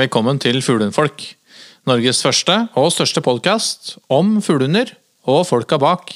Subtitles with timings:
[0.00, 1.20] Velkommen til Fuglehundfolk.
[1.84, 4.94] Norges første og største podkast om fuglehunder
[5.28, 6.14] og folka bak.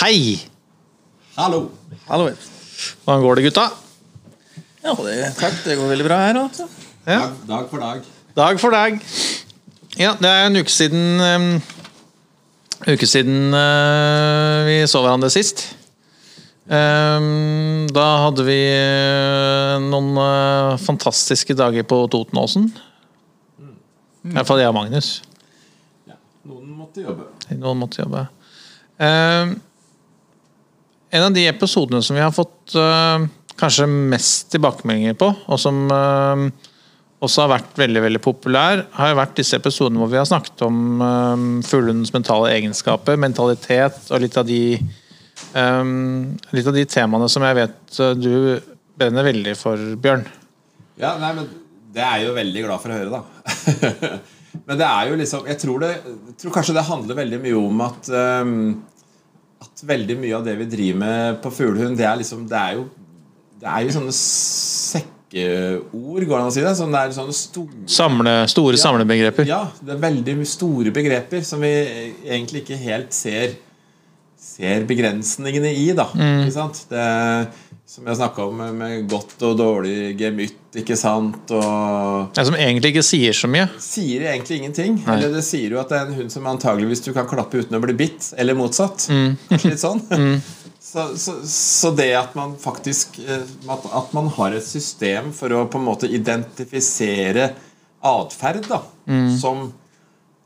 [0.00, 0.38] Hei!
[1.36, 1.66] Hallo.
[2.08, 2.30] Hallo.
[3.04, 3.66] Hvordan går det, gutta?
[4.80, 5.60] Ja, det, takk.
[5.66, 6.70] Det går veldig bra her Også.
[7.04, 7.20] Ja.
[7.20, 8.14] Dag, dag for dag.
[8.38, 9.02] Dag for dag.
[9.98, 11.46] Ja, det er en uke siden um,
[12.86, 15.64] Uke siden uh, vi så hverandre sist.
[16.70, 22.68] Um, da hadde vi uh, noen uh, fantastiske dager på Totenåsen.
[24.28, 25.10] I hvert fall jeg og Magnus.
[26.06, 26.14] Ja,
[26.46, 27.26] noen måtte jobbe.
[27.58, 28.22] Noen måtte jobbe.
[29.02, 29.56] Um,
[31.10, 32.76] en av de episodene som vi har fått
[33.58, 35.88] kanskje mest tilbakemeldinger på, og som
[37.24, 41.02] også har vært veldig veldig populær, har vært disse episodene hvor vi har snakket om
[41.02, 44.78] um, fuglehundens mentale egenskaper, mentalitet og litt av de
[45.54, 48.30] um, litt av de temaene som jeg vet uh, du
[48.98, 50.24] brenner veldig for, Bjørn.
[50.98, 51.50] Ja, nei, men
[51.94, 53.20] Det er jeg jo veldig glad for å høre, da.
[54.68, 57.58] men det er jo liksom Jeg tror, det, jeg tror kanskje det handler veldig mye
[57.58, 58.56] om at um,
[59.64, 62.78] At veldig mye av det vi driver med på fuglehund, det er liksom Det er
[62.78, 62.88] jo,
[63.58, 64.18] det er jo sånne
[65.28, 66.74] sekkeord, går det an å si det?
[66.76, 69.46] Sånn, det er sånne store Samle, store samlebegreper.
[69.48, 71.72] Ja, det er veldig store begreper som vi
[72.26, 73.56] egentlig ikke helt ser
[74.38, 76.06] Ser begrensningene i, da.
[76.14, 76.78] Ikke sant?
[76.88, 77.02] Det,
[77.90, 82.92] som jeg snakka om med, godt og dårlig gemytt, ikke sant, og Det som egentlig
[82.94, 83.66] ikke sier så mye.
[83.82, 85.00] Sier egentlig ingenting.
[85.10, 87.76] Eller det sier jo at det er en hund som antageligvis du kan klappe uten
[87.76, 89.08] å bli bitt, eller motsatt.
[89.10, 89.36] Mm.
[89.56, 90.04] litt sånn.
[90.88, 95.52] Så, så, så det at man faktisk eh, at, at man har et system for
[95.52, 97.50] å på en måte identifisere
[98.08, 98.78] atferd, da,
[99.36, 99.66] som,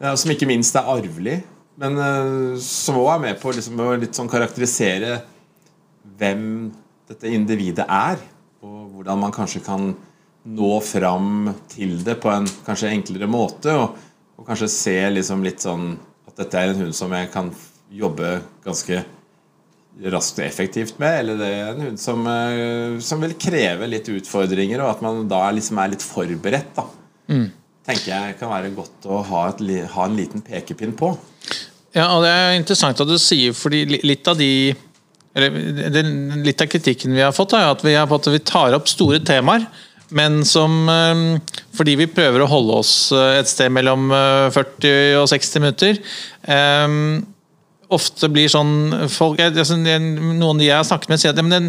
[0.00, 1.36] som ikke minst er arvelig,
[1.78, 5.20] men eh, som òg er med på liksom, å sånn karakterisere
[6.18, 6.44] hvem
[7.12, 8.18] dette individet er,
[8.66, 9.92] og hvordan man kanskje kan
[10.42, 13.94] nå fram til det på en kanskje enklere måte, og,
[14.34, 15.92] og kanskje se liksom litt sånn
[16.26, 17.54] at dette er en hund som jeg kan
[17.92, 19.04] jobbe ganske
[20.12, 24.08] raskt og effektivt med, eller det er en hund som, eh, som vil kreve litt
[24.08, 26.72] utfordringer, og at man da liksom er litt forberedt.
[26.76, 26.88] da
[27.86, 29.62] tenker jeg kan være godt å ha, et,
[29.94, 31.12] ha en liten pekepinn på.
[31.92, 34.74] Ja, og det er interessant at du sier, fordi litt av de
[35.32, 36.02] eller det,
[36.44, 39.20] Litt av kritikken vi har fått, er at vi, har fått, vi tar opp store
[39.24, 39.64] temaer,
[40.12, 41.22] men som eh,
[41.72, 46.02] Fordi vi prøver å holde oss eh, et sted mellom eh, 40 og 60 minutter.
[46.44, 46.98] eh,
[47.94, 51.60] ofte blir sånn folk, Noen de jeg har snakket med, sier at ja,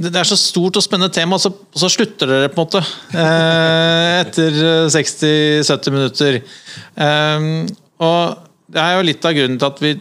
[0.00, 2.60] det det er så stort og spennende tema, og så, og så slutter dere på
[2.60, 2.82] en måte
[3.16, 4.60] eh, etter
[4.94, 6.40] 60-70 minutter.
[7.06, 7.48] Eh,
[8.04, 9.96] og det er jo litt av grunnen til at vi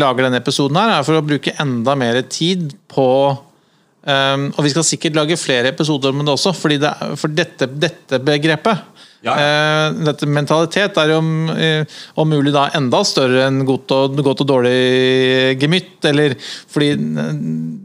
[0.00, 3.06] lager denne episoden, her, er for å bruke enda mer tid på
[4.00, 8.16] Um, Og vi skal sikkert lage flere episoder om det også, det, for dette, dette
[8.24, 8.89] begrepet
[9.20, 9.34] Ja.
[9.36, 11.84] Eh, dette mentalitet er jo om, eh,
[12.16, 15.98] om mulig da enda større enn godt og, godt og dårlig gemytt.
[16.08, 17.34] Eller fordi eh,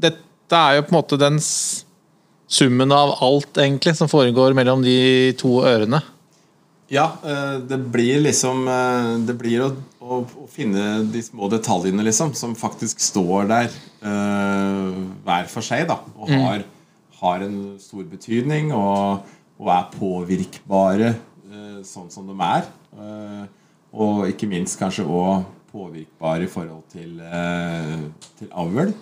[0.08, 5.34] dette er jo på en måte den summen av alt egentlig som foregår mellom de
[5.40, 6.00] to ørene.
[6.94, 8.68] Ja, eh, det blir liksom
[9.26, 13.68] Det blir å, å, å finne de små detaljene, liksom, som faktisk står der
[14.06, 16.00] eh, hver for seg, da.
[16.16, 16.64] Og har,
[17.20, 19.26] har en stor betydning og,
[19.60, 22.68] og er påvirkbare eh, sånn som de er.
[22.96, 23.44] Eh,
[23.96, 28.08] og ikke minst kanskje òg påvirkbare i forhold til, eh,
[28.40, 28.94] til avl.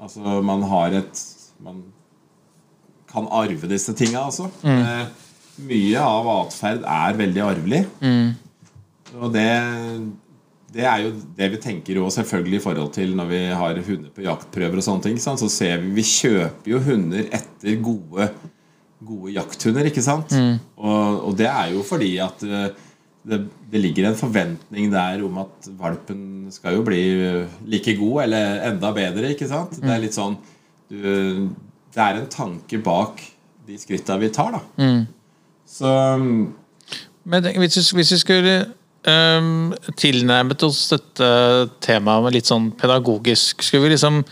[0.00, 1.26] Altså man har et
[1.60, 1.82] Man
[3.10, 4.46] kan arve disse tinga, altså.
[4.64, 5.06] Eh,
[5.68, 7.80] mye av atferd er veldig arvelig.
[9.18, 9.44] Og det,
[10.72, 14.14] det er jo det vi tenker jo selvfølgelig i forhold til når vi har hunder
[14.14, 15.18] på jaktprøver og sånne ting.
[15.20, 18.30] Så ser vi Vi kjøper jo hunder etter gode,
[19.06, 20.34] gode jakthunder, ikke sant?
[20.76, 22.68] Og, og det er jo fordi at eh,
[23.30, 23.40] det,
[23.72, 27.02] det ligger en forventning der om at valpen skal jo bli
[27.68, 29.76] like god eller enda bedre, ikke sant?
[29.80, 30.38] Det er litt sånn
[30.90, 31.48] du,
[31.90, 33.20] Det er en tanke bak
[33.68, 34.62] de skritta vi tar, da.
[35.70, 38.54] Så Men hvis vi, hvis vi skulle
[39.06, 41.28] um, tilnærmet oss dette
[41.84, 44.24] temaet med litt sånn pedagogisk, skulle vi liksom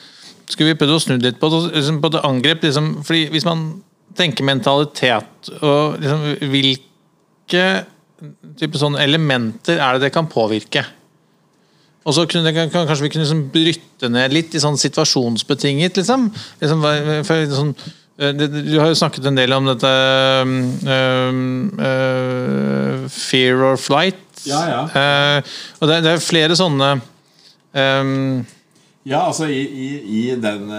[0.49, 2.65] skulle vi prøvd å snu litt på det, liksom på det angrep?
[2.65, 3.83] Liksom, fordi Hvis man
[4.17, 7.65] tenker mentalitet og liksom, hvilke
[8.59, 10.85] type sånne elementer er det det kan påvirke?
[12.09, 16.29] Og så kunne, kan, Kanskje vi kunne liksom bryte ned litt i sånn situasjonsbetinget, liksom.
[16.63, 16.85] liksom
[17.29, 17.75] for sånn,
[18.17, 19.93] eh, du har jo snakket en del om dette
[20.49, 20.55] um,
[21.77, 24.25] uh, fear or flight.
[24.49, 24.81] Ja, ja.
[24.95, 26.93] Uh, og det, det er flere sånne
[27.75, 28.45] um,
[29.03, 29.89] Ja, altså i, i,
[30.21, 30.71] i, den,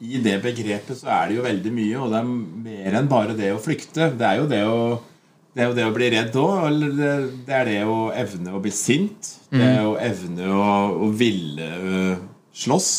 [0.00, 2.28] I det begrepet så er det jo veldig mye, og det er
[2.64, 4.06] mer enn bare det å flykte.
[4.16, 4.78] Det er jo det å,
[5.52, 6.80] det, jo det å bli redd òg.
[6.96, 7.10] Det,
[7.48, 9.34] det er det å evne å bli sint.
[9.52, 10.70] Det er å evne å,
[11.04, 12.16] å ville ø,
[12.56, 12.90] slåss.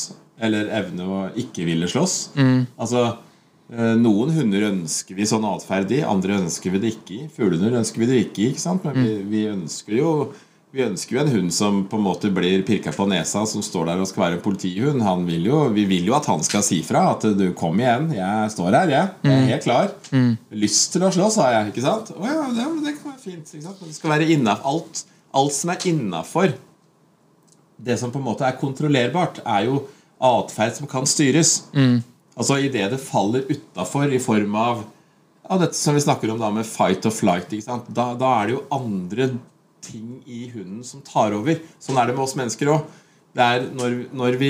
[0.42, 2.16] Eller evne å ikke ville slåss.
[2.78, 3.02] Altså
[3.74, 7.28] ø, Noen hunder ønsker vi sånn atferd i, andre ønsker vi det ikke i.
[7.34, 8.86] Fuglehunder ønsker vi det ikke i, ikke sant?
[8.86, 10.14] men vi, vi ønsker jo
[10.72, 13.90] vi ønsker jo en hund som på en måte blir pirka på nesa, som står
[13.90, 15.04] der og skal være en politihund.
[15.04, 17.10] Han vil jo, vi vil jo at han skal si fra.
[17.12, 19.14] At du, kom igjen, jeg står her, jeg.
[19.28, 19.92] Jeg er helt klar.
[20.64, 21.74] Lyst til å slåss, har jeg.
[21.74, 22.14] ikke sant?
[22.16, 23.52] Å ja, det, det kan være fint.
[23.52, 23.84] ikke sant?
[23.84, 25.04] Men det skal være innenfor alt,
[25.42, 26.56] alt som er innafor
[27.82, 29.84] det som på en måte er kontrollerbart, er jo
[30.22, 31.64] atferd som kan styres.
[32.38, 34.84] Altså idet det faller utafor i form av
[35.50, 37.52] ja, dette som vi snakker om da med fight or flight.
[37.54, 37.80] ikke?
[37.90, 39.32] Da, da er det jo andre
[39.84, 41.62] ting i hunden som tar over.
[41.82, 42.98] Sånn er det med oss mennesker òg.
[43.32, 44.50] Det er når, når, vi,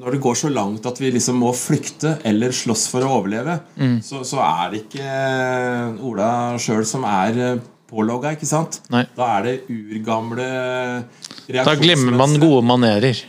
[0.00, 3.60] når det går så langt at vi liksom må flykte eller slåss for å overleve,
[4.02, 5.12] så, så er det ikke
[6.08, 8.80] Ola sjøl som er eh, pålogga, ikke sant?
[8.90, 9.04] Nei.
[9.14, 10.48] Da er det urgamle
[11.54, 13.22] Da glemmer man gode manerer.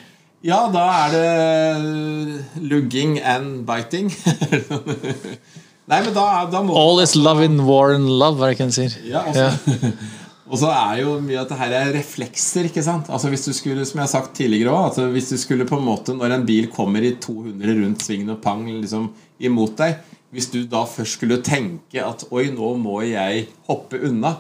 [0.45, 4.09] Ja, da er det lugging and biting.
[5.87, 8.57] Nei, men da, da må All is love in war and love, hva er det
[8.57, 8.97] ikke en sier?
[9.07, 9.93] Ja, altså,
[10.47, 12.67] Og så er jo mye at det her er reflekser.
[12.69, 13.09] ikke sant?
[13.11, 15.79] Altså hvis du skulle, Som jeg har sagt tidligere også, altså Hvis du skulle på
[15.79, 19.09] en måte Når en bil kommer i 200 rundt svingen og pang liksom
[19.39, 19.97] imot deg
[20.31, 24.37] Hvis du da først skulle tenke at Oi, nå må jeg hoppe unna.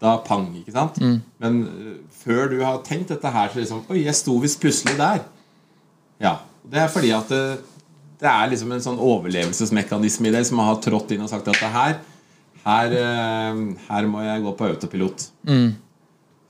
[0.00, 0.96] Da pang, ikke sant?
[1.40, 4.96] Men øh, før du har tenkt dette her, så liksom Oi, jeg sto visst plutselig
[4.96, 5.26] der.
[6.20, 6.38] Ja.
[6.70, 7.58] Det er fordi at det,
[8.20, 11.60] det er liksom en sånn overlevelsesmekanisme i deg som har trådt inn og sagt at
[11.60, 11.98] det her
[12.64, 15.26] her, eh, her må jeg gå på autopilot.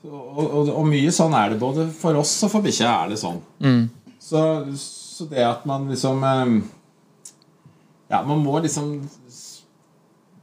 [0.01, 2.89] Og, og, og mye sånn er det både for oss og for bikkja.
[3.03, 3.41] er det sånn.
[4.21, 4.41] Så,
[4.81, 6.53] så det at man liksom eh,
[8.11, 8.95] Ja, man må liksom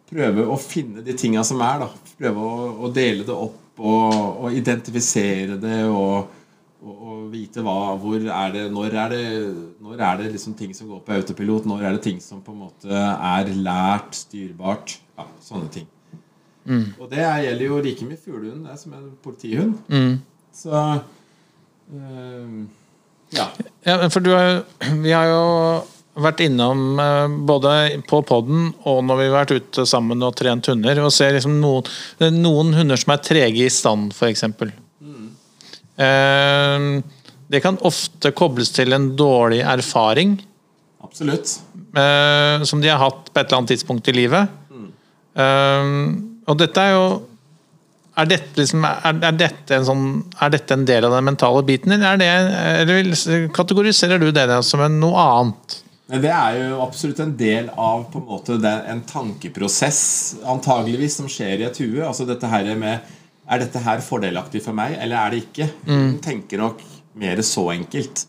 [0.08, 1.84] prøve å finne de tinga som er.
[1.84, 6.34] da Prøve å, å dele det opp og, og identifisere det og
[7.32, 9.22] vite hva, hvor er det Når er det,
[9.82, 11.66] når er det liksom ting som går på autopilot?
[11.66, 14.98] Når er det ting som på en måte er lært, styrbart?
[15.18, 15.86] Ja, sånne ting.
[17.00, 19.78] Og det er- gjelder jo like mye fuglehund det er som en politihund.
[20.54, 20.72] Så
[21.94, 22.66] øh,
[23.32, 23.46] Ja.
[23.84, 24.64] Ja, for du har, jo-
[25.04, 25.84] vi har jo
[26.18, 30.66] vært innom eh, både på poden og når vi har vært ute sammen og trent
[30.66, 31.84] hunder, og ser liksom noen,
[32.20, 34.44] er noen hunder som er trege i stand, f.eks.
[35.98, 37.00] Eh,
[37.48, 40.36] det kan ofte kobles til en dårlig erfaring
[41.02, 41.56] Absolutt.
[41.96, 44.48] eh, som de har hatt på et eller annet tidspunkt i livet.
[45.38, 45.96] Eh,
[46.48, 47.08] og dette er jo
[48.18, 50.06] er dette, liksom, er, er, dette en sånn,
[50.42, 52.30] er dette en del av den mentale biten, din, er det,
[52.82, 55.76] eller kategoriserer du det som en, noe annet?
[56.08, 60.00] Det er jo absolutt en del av på en måte en tankeprosess
[60.48, 62.00] antageligvis som skjer i et hue.
[62.00, 63.14] Altså dette her med
[63.48, 65.66] Er dette her fordelaktig for meg, eller er det ikke?
[65.86, 66.82] Hun tenker nok
[67.16, 68.26] mer så enkelt.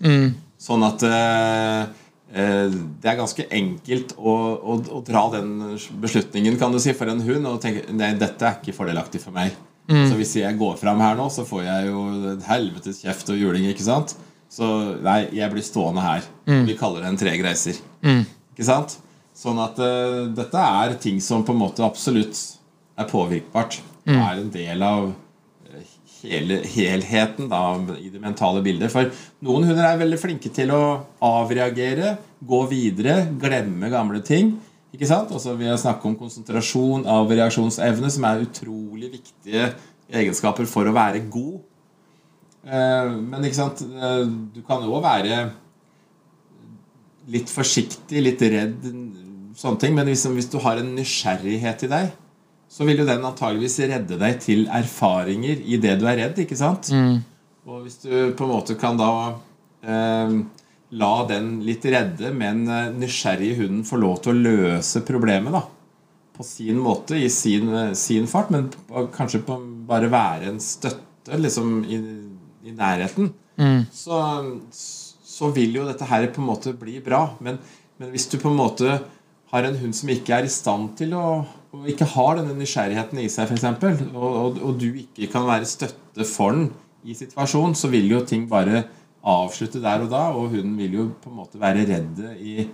[0.60, 1.82] Sånn at eh,
[2.30, 5.56] det er ganske enkelt å, å, å dra den
[6.02, 9.34] beslutningen kan du si, for en hund og tenke nei, dette er ikke fordelaktig for
[9.34, 9.56] meg.
[9.90, 12.04] Så hvis jeg går fram her nå, så får jeg jo
[12.36, 13.66] et helvetes kjeft og juling.
[13.72, 14.14] ikke sant?
[14.50, 14.68] Så
[15.02, 16.28] nei, jeg blir stående her.
[16.68, 17.80] Vi kaller det en treg reiser.
[18.54, 19.00] Ikke sant?
[19.40, 22.38] Sånn at uh, dette er ting som på en måte absolutt
[23.00, 23.80] er påvirkbart.
[24.10, 25.18] Er en del av eh,
[26.24, 27.62] hele, helheten da,
[28.00, 28.92] i det mentale bildet.
[28.94, 29.10] For
[29.46, 30.82] noen hunder er veldig flinke til å
[31.24, 34.56] avreagere, gå videre, glemme gamle ting.
[34.96, 35.32] Ikke sant?
[35.36, 39.72] Altså, vi har snakket om konsentrasjon, avreaksjonsevne, som er utrolig viktige
[40.10, 41.60] egenskaper for å være god.
[42.66, 43.84] Eh, Men ikke sant?
[43.86, 44.24] eh,
[44.56, 45.44] du kan jo være
[47.30, 48.88] litt forsiktig, litt redd,
[49.60, 49.94] sånne ting.
[49.96, 52.10] Men hvis, hvis du har en nysgjerrighet i deg,
[52.70, 56.40] så vil jo den antageligvis redde deg til erfaringer i det du er redd.
[56.44, 56.92] ikke sant?
[57.70, 59.10] Og hvis du på en måte kan da
[59.82, 60.38] eh,
[61.02, 65.64] la den litt redde, men eh, nysgjerrige hunden få lov til å løse problemet da,
[66.38, 68.70] på sin måte, i sin, eh, sin fart, men
[69.18, 69.60] kanskje på,
[69.90, 72.00] bare være en støtte liksom, i,
[72.70, 73.34] i nærheten,
[73.92, 74.22] så,
[74.72, 77.26] så vil jo dette her på en måte bli bra.
[77.44, 77.58] Men,
[78.00, 79.02] men hvis du på en måte
[79.52, 81.26] har en hund som ikke er i stand til å
[81.76, 83.66] og ikke har denne nysgjerrigheten i seg, f.eks.,
[84.14, 86.70] og, og, og du ikke kan være støtte for den
[87.06, 88.84] i situasjonen, så vil jo ting bare
[89.30, 92.66] avslutte der og da, og hunden vil jo på en måte være redd i,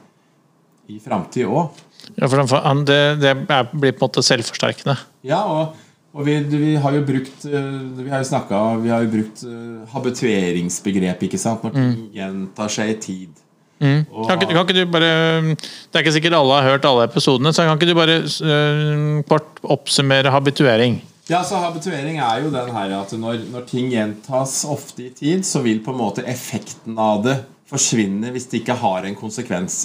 [0.93, 1.81] i framtida òg.
[2.15, 2.41] Ja, for
[2.85, 4.97] det, det blir på en måte selvforsterkende.
[5.25, 5.75] Ja, og,
[6.15, 9.41] Og vi, vi har jo brukt eh, Vi har jo snakket, Vi har jo brukt
[9.43, 11.65] eh, habitueringsbegrep, ikke sant?
[11.65, 13.41] Når ting gjentar seg i tid.
[13.81, 15.09] Og- Kan ikke, kan ikke du bare
[15.55, 19.23] Det er ikke sikkert alle har hørt alle episodene, så kan ikke du bare uh,
[19.27, 21.01] kort oppsummere habituering?
[21.27, 25.41] Ja, så Habituering er jo den her at når, når ting gjentas ofte i tid,
[25.43, 29.79] så vil på en måte effekten av det forsvinne hvis det ikke har en konsekvens.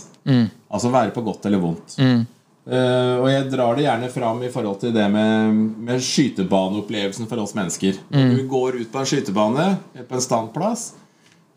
[0.71, 1.97] Altså være på godt eller vondt.
[1.99, 7.41] Eh, og jeg drar det gjerne fram i forhold til det med, med skytebaneopplevelsen for
[7.43, 7.97] oss mennesker.
[8.13, 9.67] Når du går ut på en skytebane,
[10.07, 10.91] på en standplass,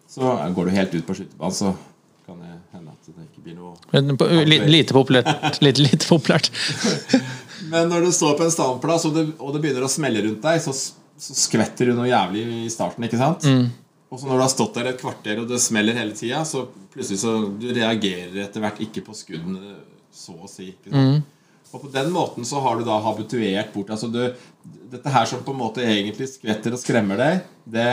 [0.10, 1.74] så går du helt ut på skytebanen, så
[2.26, 5.60] kan det hende at det ikke blir noe Men på- li- Lite populært.
[5.64, 6.50] Lite, lite populært.
[7.74, 10.44] Men når du står på en standplass, og det, og det begynner å smelle rundt
[10.44, 13.06] deg, så, så skvetter du noe jævlig i starten.
[13.08, 13.46] ikke sant?
[14.14, 16.68] Og så når du har stått der et kvarter, og det smeller hele tida, så
[16.94, 19.78] plutselig så du reagerer etter hvert ikke på skuddene,
[20.14, 20.68] så å si.
[20.76, 21.32] ikke sant?
[21.74, 24.20] Og på den måten så har du da habituert bort altså du,
[24.94, 27.40] Dette her som på en måte egentlig skvetter og skremmer deg,
[27.74, 27.88] det,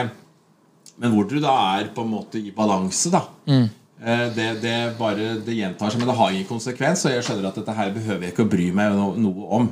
[1.01, 3.23] men hvor du da er på en måte i balanse, da.
[3.49, 3.65] Eh,
[4.01, 7.05] Det, det bare det gjentar seg, men det har ingen konsekvens.
[7.05, 9.67] Og jeg skjønner at dette her behøver jeg ikke å bry meg no, noe om.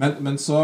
[0.00, 0.62] Men, men så,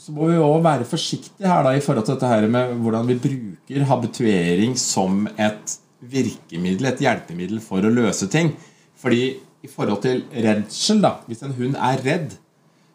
[0.00, 3.10] så må vi òg være forsiktige her da i forhold til dette her med hvordan
[3.10, 8.54] vi bruker habituering som et virkemiddel, et hjelpemiddel for å løse ting.
[9.02, 12.36] Fordi i forhold til redsel, da hvis en hund er redd,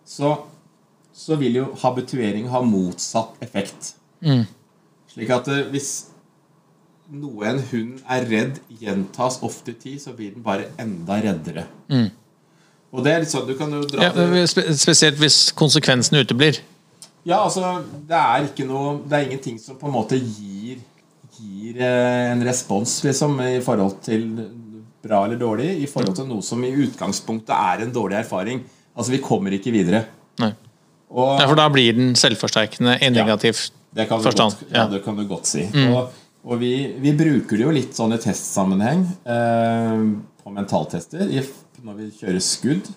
[0.07, 0.33] så,
[1.15, 3.93] så vil jo habituering ha motsatt effekt.
[5.11, 5.91] Slik at eh, hvis
[7.11, 11.63] noe en hund er redd gjentas ofte i tid, så blir den bare enda reddere.
[12.91, 16.59] Og det er litt sånn, du kan jo dra Ja, spesielt hvis konsekvensen uteblir.
[17.27, 20.77] Ja, altså, det er ikke noe Det er ingenting som på en måte gir
[21.37, 24.23] Gir eh, en respons, liksom, i forhold til
[25.03, 28.63] bra eller dårlig, i forhold til noe som i utgangspunktet er en dårlig erfaring.
[28.97, 30.05] Altså, vi kommer ikke videre.
[30.41, 30.49] Nei.
[31.13, 34.57] Og Ja, for da blir den selvforsterkende i negativ Det kan du, forstand.
[34.57, 34.79] godt, ja.
[34.79, 34.87] Ja.
[34.95, 35.67] det kan du godt si.
[35.91, 36.09] Og,
[36.47, 36.71] og vi,
[37.03, 40.03] vi bruker det jo litt sånn i testsammenheng eh,
[40.39, 41.27] på mentaltester
[41.83, 42.87] når vi kjører skudd.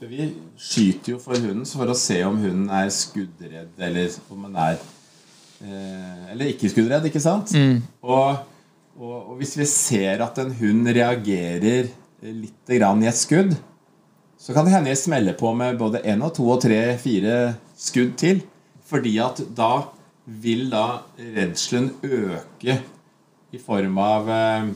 [0.00, 0.26] For vi
[0.58, 4.80] skyter jo for hunden for å se om hunden er skuddredd, eller om den er
[5.62, 7.54] eh, Eller ikke skuddredd, ikke sant?
[8.02, 8.42] Og,
[8.98, 11.92] og, og hvis vi ser at en hund reagerer
[12.24, 13.54] litt grann i et skudd,
[14.40, 17.54] så kan det hende jeg smeller på med både én og to og tre, fire
[17.80, 18.42] skudd til.
[18.84, 19.86] Fordi at da
[20.24, 22.78] vil da redselen øke
[23.54, 24.68] i form av eh,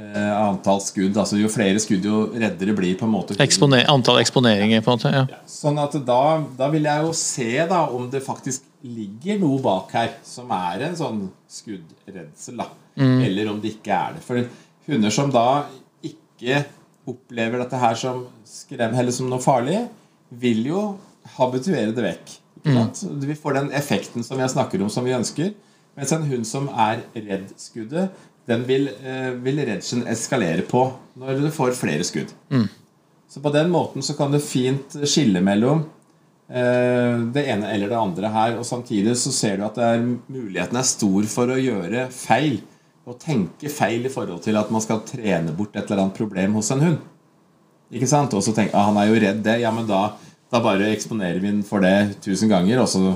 [0.00, 1.16] eh, antall skudd.
[1.16, 3.36] Altså Jo flere skudd, jo reddere blir på en måte.
[3.44, 5.12] Eksponer, antall eksponeringer, på en måte.
[5.14, 5.42] Ja.
[5.50, 6.22] Sånn at da,
[6.58, 10.88] da vil jeg jo se da om det faktisk ligger noe bak her som er
[10.88, 12.62] en sånn skuddredsel.
[12.62, 12.70] da
[13.26, 14.24] Eller om det ikke er det.
[14.26, 14.42] For
[14.88, 15.66] hunder som da
[16.04, 16.64] ikke
[17.08, 19.80] opplever dette her som skrem, eller som noe farlig,
[20.28, 20.82] vil jo
[21.38, 22.34] habituere det vekk.
[22.64, 23.02] Sant?
[23.24, 25.52] Vi får den effekten som jeg snakker om, som vi ønsker.
[25.98, 28.10] Mens en hund som er redd skuddet,
[28.48, 30.86] den vil, eh, vil redselen eskalere på
[31.20, 32.30] når du får flere skudd.
[33.28, 35.82] Så på den måten så kan du fint skille mellom
[36.48, 38.56] eh, det ene eller det andre her.
[38.56, 42.62] Og samtidig så ser du at det er, muligheten er stor for å gjøre feil.
[43.08, 46.56] Og tenke feil i forhold til at man skal trene bort et eller annet problem
[46.56, 46.98] hos en hund.
[47.92, 48.32] Ikke sant?
[48.36, 49.58] Og så tenke ah, han er jo redd det.
[49.62, 50.14] Ja, men da,
[50.48, 53.12] da bare eksponerer vi den for det tusen ganger, og så,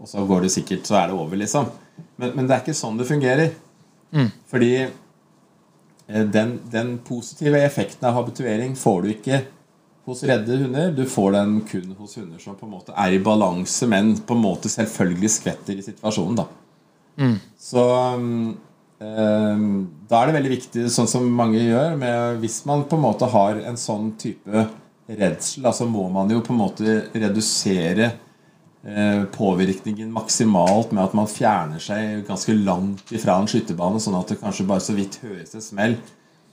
[0.00, 1.68] og så går det sikkert, så er det over, liksom.
[2.16, 3.52] Men, men det er ikke sånn det fungerer.
[4.50, 4.72] Fordi
[6.12, 9.42] Eh, den, den positive effekten av habituering får du ikke
[10.08, 10.90] hos redde hunder.
[10.92, 14.36] Du får den kun hos hunder som på en måte er i balanse, men på
[14.36, 16.42] en måte selvfølgelig skvetter i situasjonen.
[16.42, 16.48] da.
[17.60, 17.86] Så
[18.16, 18.54] um,
[19.00, 19.64] eh,
[20.10, 23.30] da er det veldig viktig, sånn som mange gjør, med, hvis man på en måte
[23.30, 24.66] har en sånn type
[25.18, 28.12] redsel, altså må man jo på en måte redusere
[28.84, 34.32] eh, påvirkningen maksimalt med at man fjerner seg ganske langt ifra en skytebane, sånn at
[34.32, 35.96] det kanskje bare så vidt høres et smell.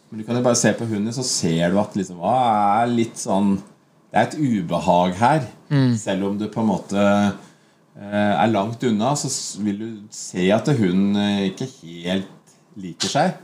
[0.09, 2.89] Men du kan jo bare se på hunden, så ser du at liksom, ah, er
[2.93, 3.59] litt sånn
[4.09, 5.43] Det er et ubehag her.
[6.01, 9.29] Selv om du på en måte eh, er langt unna, så
[9.61, 13.35] vil du se at hunden eh, ikke helt liker seg.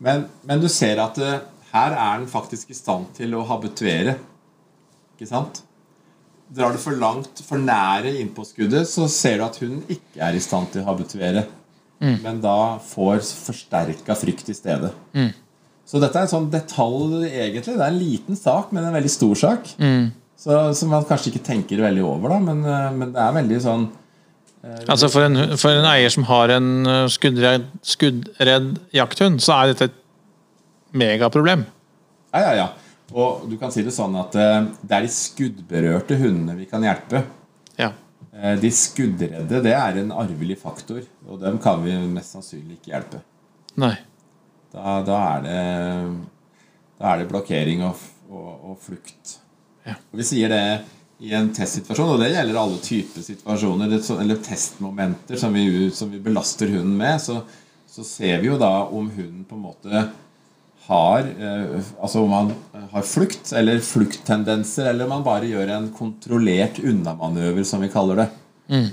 [0.00, 1.42] Men, men du ser at eh,
[1.74, 4.16] her er den faktisk i stand til å habituere.
[5.22, 5.62] Ikke sant?
[6.52, 10.34] Drar du for langt, for nære innpå skuddet, så ser du at hunden ikke er
[10.34, 11.46] i stand til å habituere.
[12.02, 14.90] Men da får forsterka frykt i stedet.
[15.86, 17.76] Så dette er en sånn detalj, egentlig.
[17.76, 19.70] Det er en liten sak, men en veldig stor sak.
[20.42, 23.58] Så, som man kanskje ikke tenker veldig over, da, men, eh, men det er veldig
[23.62, 23.90] sånn
[24.62, 29.72] Altså for en, for en eier som har en uh, skuddredd, skuddredd jakthund, så er
[29.72, 29.96] dette et
[30.94, 31.64] megaproblem.
[32.30, 32.66] Ja, ja, ja.
[33.12, 36.84] Og du kan si det sånn at eh, det er de skuddberørte hundene vi kan
[36.86, 37.24] hjelpe.
[37.78, 37.90] Ja.
[38.32, 42.94] Eh, De skuddredde det er en arvelig faktor, og dem kan vi mest sannsynlig ikke
[42.94, 43.20] hjelpe.
[43.82, 43.94] Nei.
[44.72, 45.60] Da, da, er, det,
[47.00, 48.00] da er det blokkering og,
[48.32, 49.36] og, og flukt.
[49.84, 49.98] Ja.
[50.12, 50.62] Og Vi sier det
[51.22, 53.92] i en testsituasjon, og det gjelder alle typer situasjoner
[54.22, 57.20] eller testmomenter som vi, som vi belaster hunden med.
[57.22, 57.36] Så,
[57.86, 60.06] så ser vi jo da om hunden på en måte
[60.88, 62.52] har eh, Altså om man
[62.92, 68.22] har flukt eller flukttendenser, eller om man bare gjør en kontrollert unnamanøver, som vi kaller
[68.24, 68.28] det.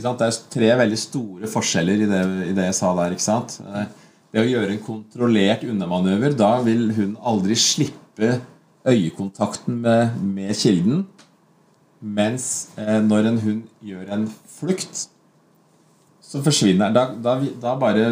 [0.04, 0.20] Sant?
[0.20, 3.16] Det er tre veldig store forskjeller i det, i det jeg sa der.
[3.16, 3.60] ikke sant?
[3.66, 3.86] Eh,
[4.34, 8.36] Det å gjøre en kontrollert unnamanøver, da vil hun aldri slippe
[8.86, 11.08] øyekontakten med, med kilden.
[12.02, 14.28] Mens eh, når en hund gjør en
[14.60, 15.08] flukt,
[16.22, 18.04] så forsvinner da, da, da bare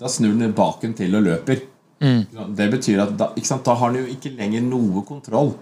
[0.00, 1.62] Da snur den baken til og løper.
[2.00, 5.54] Det betyr at da, sant, da har han jo ikke lenger noe kontroll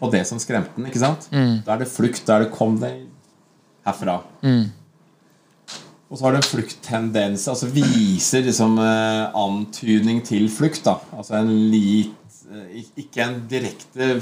[0.00, 0.86] på det som skremte den.
[0.88, 1.26] ikke sant?
[1.66, 2.22] Da er det flukt.
[2.26, 3.02] Da er det 'kom deg
[3.86, 4.22] herfra'.
[6.10, 7.46] Og så har det en flukttendens.
[7.48, 10.82] Altså viser liksom eh, antydning til flukt.
[10.84, 12.10] da Altså en lit
[12.50, 14.20] eh, Ikke en direkte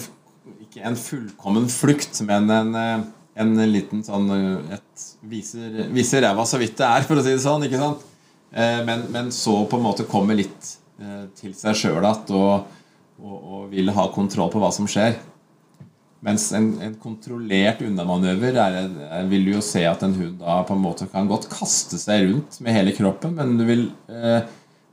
[0.61, 3.00] Ikke en fullkommen flukt, men en, eh,
[3.37, 7.30] en liten sånn eh, et, Viser, viser ræva så vidt det er, for å si
[7.30, 7.64] det sånn.
[7.64, 8.04] ikke sant?
[8.52, 10.76] Eh, men, men så på en måte kommer litt
[11.38, 12.71] til seg sjøl igjen og,
[13.23, 15.19] og, og vil ha kontroll på hva som skjer.
[16.26, 20.57] Mens en, en kontrollert unnamanøver er, er, vil du jo se at en hund da
[20.67, 24.40] på en måte kan godt kaste seg rundt med hele kroppen, men du vil, eh,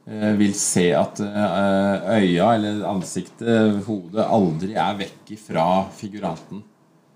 [0.06, 6.62] eh, vil se at eh, øya eller ansiktet, hodet, aldri er vekk fra figuranten.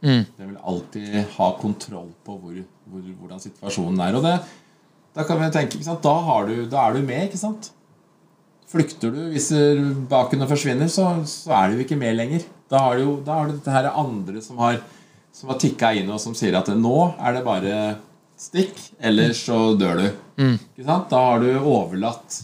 [0.01, 4.17] Den vil alltid ha kontroll på hvor, hvor, hvordan situasjonen er.
[4.17, 4.37] Og det,
[5.13, 5.83] da tenke?
[5.85, 7.73] Da, har du, da er du med, ikke sant?
[8.69, 9.49] Flykter du, hvis
[10.11, 12.43] baken forsvinner, så, så er du jo ikke med lenger.
[12.69, 14.77] Da har du da har du dette her andre som har,
[15.33, 17.79] som har tikka inn, og som sier at nå er det bare
[18.39, 20.05] stikk, ellers så dør du.
[20.53, 21.09] Ikke sant?
[21.11, 22.37] Da har du overlatt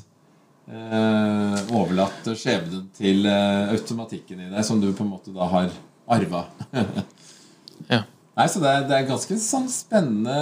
[0.67, 5.69] eh, overlatt skjebnen til eh, automatikken i deg, som du på en måte da har
[6.17, 6.47] arva.
[7.91, 8.00] Ja.
[8.39, 10.36] Nei, så det er, det er ganske sånn spennende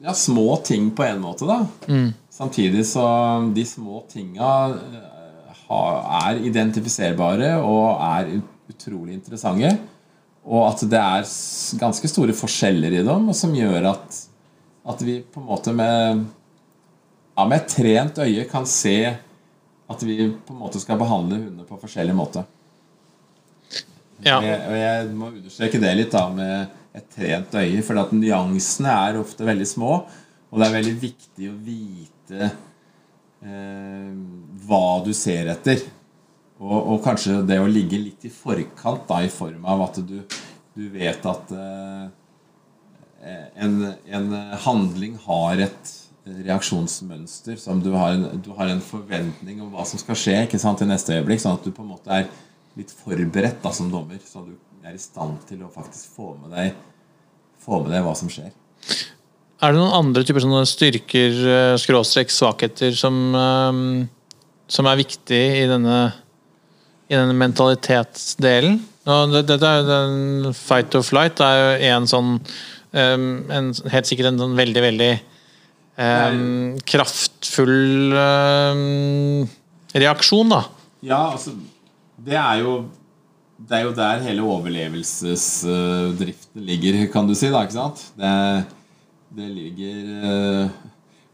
[0.00, 1.56] Ja, små ting på en måte, da.
[2.38, 3.04] Samtidig så
[3.54, 8.30] de små tinga eh, er identifiserbare og er
[8.70, 9.72] utrolig interessante.
[10.48, 11.30] Og at det er
[11.80, 14.20] ganske store forskjeller i dem, og som gjør at,
[14.88, 16.22] at vi på en måte med
[17.38, 18.96] ja, med et trent øye kan se
[19.88, 22.44] at vi på en måte skal behandle hundene på forskjellig måte.
[24.24, 24.40] Ja.
[24.42, 28.94] Jeg, og jeg må understreke det litt da med et trent øye, for at nyansene
[29.08, 30.00] er ofte veldig små,
[30.48, 34.12] og det er veldig viktig å vite eh,
[34.66, 35.84] hva du ser etter.
[36.58, 40.18] Og, og kanskje det å ligge litt i forkant, da, i form av at du,
[40.74, 42.08] du vet at eh,
[43.62, 44.28] en, en
[44.64, 45.94] handling har et
[46.28, 50.60] reaksjonsmønster som du har, en, du har en forventning om hva som skal skje ikke
[50.60, 52.28] sant, i neste øyeblikk, sånn at du på en måte er
[52.78, 54.54] litt forberedt da, som dommer, så du
[54.86, 56.74] er i stand til å faktisk få med deg,
[57.62, 58.52] få med deg hva som skjer.
[59.58, 61.32] Er det noen andre typer styrker,
[61.82, 64.06] skråstrekk, svakheter, som, eh,
[64.70, 66.12] som er viktig i denne,
[67.10, 68.78] i denne mentalitetsdelen?
[69.32, 71.64] Dette er jo den fight or flight er jo
[71.96, 72.40] en sånn
[72.92, 75.12] eh, en, Helt sikkert en sånn veldig, veldig
[75.98, 79.48] um, kraftfull um,
[79.96, 80.62] reaksjon, da.
[81.00, 81.50] Ja, altså
[82.18, 82.90] Det er jo
[83.58, 87.48] Det er jo der hele overlevelsesdriften ligger, kan du si.
[87.50, 87.98] da, ikke sant?
[88.18, 88.30] Det,
[89.36, 90.68] det ligger eh,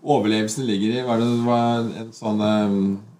[0.04, 2.74] Overlevelsen ligger i Hva det var en sånn eh,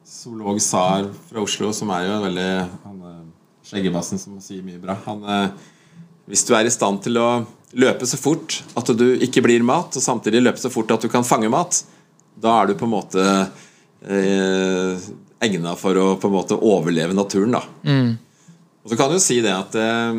[0.04, 2.48] zoolog Sar fra Oslo, som er jo en veldig
[2.84, 3.20] han, eh,
[3.64, 4.98] Skjeggebassen som sier mye bra.
[5.06, 5.48] Han, eh,
[6.28, 7.28] hvis du er i stand til å
[7.74, 11.10] løpe så fort at du ikke blir mat, og samtidig løpe så fort at du
[11.12, 11.80] kan fange mat,
[12.36, 13.24] da er du på en måte
[14.04, 15.08] eh,
[15.44, 17.56] egna for å på en måte overleve naturen.
[17.56, 17.64] da.
[18.84, 20.12] Og så kan du si det at eh,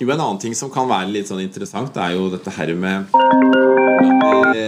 [0.00, 3.10] Jo, en annen ting som kan være litt sånn interessant, er jo dette her med
[3.12, 4.62] vi,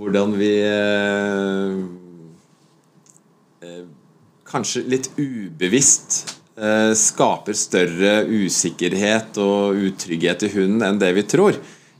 [0.00, 1.74] hvordan vi eh,
[3.68, 3.82] eh,
[4.48, 11.58] Kanskje litt ubevisst eh, skaper større usikkerhet og utrygghet i hunden enn det vi tror.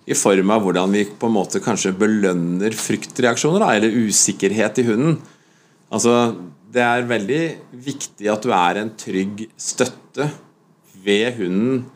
[0.08, 4.86] I form av hvordan vi på en måte kanskje belønner fryktreaksjoner da, eller usikkerhet i
[4.88, 5.18] hunden.
[5.92, 6.32] Altså,
[6.72, 7.42] det er veldig
[7.84, 10.30] viktig at du er en trygg støtte
[11.04, 11.93] ved hunden eh,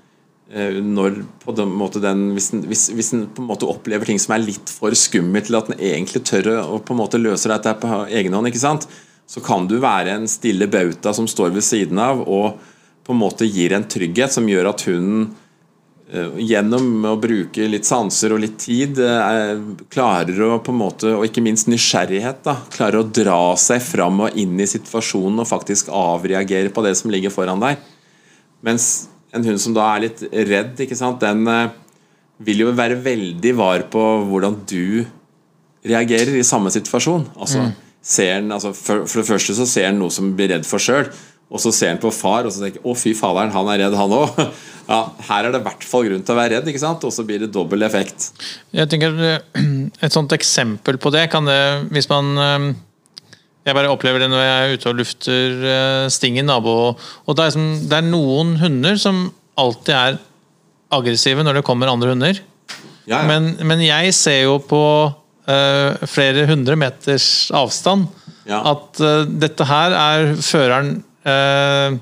[0.48, 4.20] når på den måte den, hvis, den, hvis, hvis den på en måte opplever ting
[4.22, 7.50] som er litt for skummelt til at den egentlig tør å på en måte løse
[7.52, 8.87] dette på egen hånd, ikke sant?
[9.28, 12.56] så kan du være en stille bauta som står ved siden av og
[13.04, 15.26] på en måte gir en trygghet som gjør at hunden
[16.12, 19.52] eh, gjennom å bruke litt sanser og litt tid eh,
[19.92, 24.24] klarer å på en måte, og ikke minst nysgjerrighet, da, klarer å dra seg fram
[24.24, 27.80] og inn i situasjonen og faktisk avreagere på det som ligger foran deg.
[28.64, 31.74] Mens en hund som da er litt redd, ikke sant, den eh,
[32.46, 35.04] vil jo være veldig var på hvordan du
[35.88, 37.26] reagerer i samme situasjon.
[37.38, 37.68] Altså,
[38.02, 40.82] ser den, altså, for, for det første så ser den noe som blir redd for
[40.82, 41.10] sjøl.
[41.48, 43.96] Og så ser den på far og så tenker å fy faderen, han er redd,
[43.98, 44.42] han òg.
[44.88, 47.02] Ja, her er det i hvert fall grunn til å være redd, ikke sant?
[47.04, 48.30] og så blir det dobbel effekt.
[48.72, 49.58] Jeg tenker eh,
[50.06, 51.58] Et sånt eksempel på det kan det
[51.92, 52.64] Hvis man eh,
[53.68, 55.57] Jeg bare opplever det når jeg er ute og lufter
[56.09, 56.74] stingen sting nabo...
[57.28, 59.26] Og det er, som, det er noen hunder som
[59.61, 60.18] alltid er
[60.94, 62.40] aggressive når det kommer andre hunder.
[63.09, 63.22] Ja, ja.
[63.28, 68.09] Men, men jeg ser jo på uh, flere hundre meters avstand
[68.48, 68.62] Ja.
[68.74, 70.94] at uh, dette her er føreren
[71.28, 71.98] eh,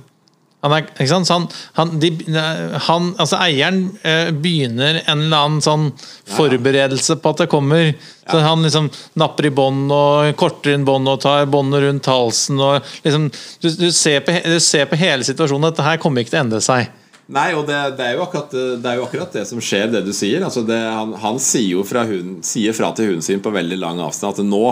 [0.66, 1.28] han er, ikke sant?
[1.28, 1.46] Så han,
[1.78, 2.10] han, de,
[2.88, 5.88] han, altså eieren eh, begynner en eller annen sånn
[6.36, 7.94] forberedelse på at det kommer.
[8.26, 12.58] Så Han liksom napper i bånd og korter inn bånd og tar båndet rundt halsen.
[12.58, 13.28] Og liksom,
[13.62, 16.42] du, du, ser på, du ser på hele situasjonen at dette her kommer ikke til
[16.42, 16.90] å endre seg.
[17.26, 20.12] Nei, og det, det, er akkurat, det er jo akkurat det som skjer, det du
[20.14, 20.44] sier.
[20.46, 23.78] Altså det, han, han sier jo fra, hun, sier fra til hunden sin på veldig
[23.82, 24.62] lang avstand at nå,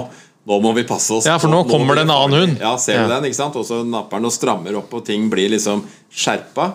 [0.47, 1.25] nå må vi passe oss.
[1.29, 2.59] Ja, for nå kommer det en annen hund.
[2.61, 3.25] Ja, ser du den?
[3.31, 3.55] ikke sant?
[3.57, 6.75] Og så napper den og strammer opp, og ting blir liksom skjerpa.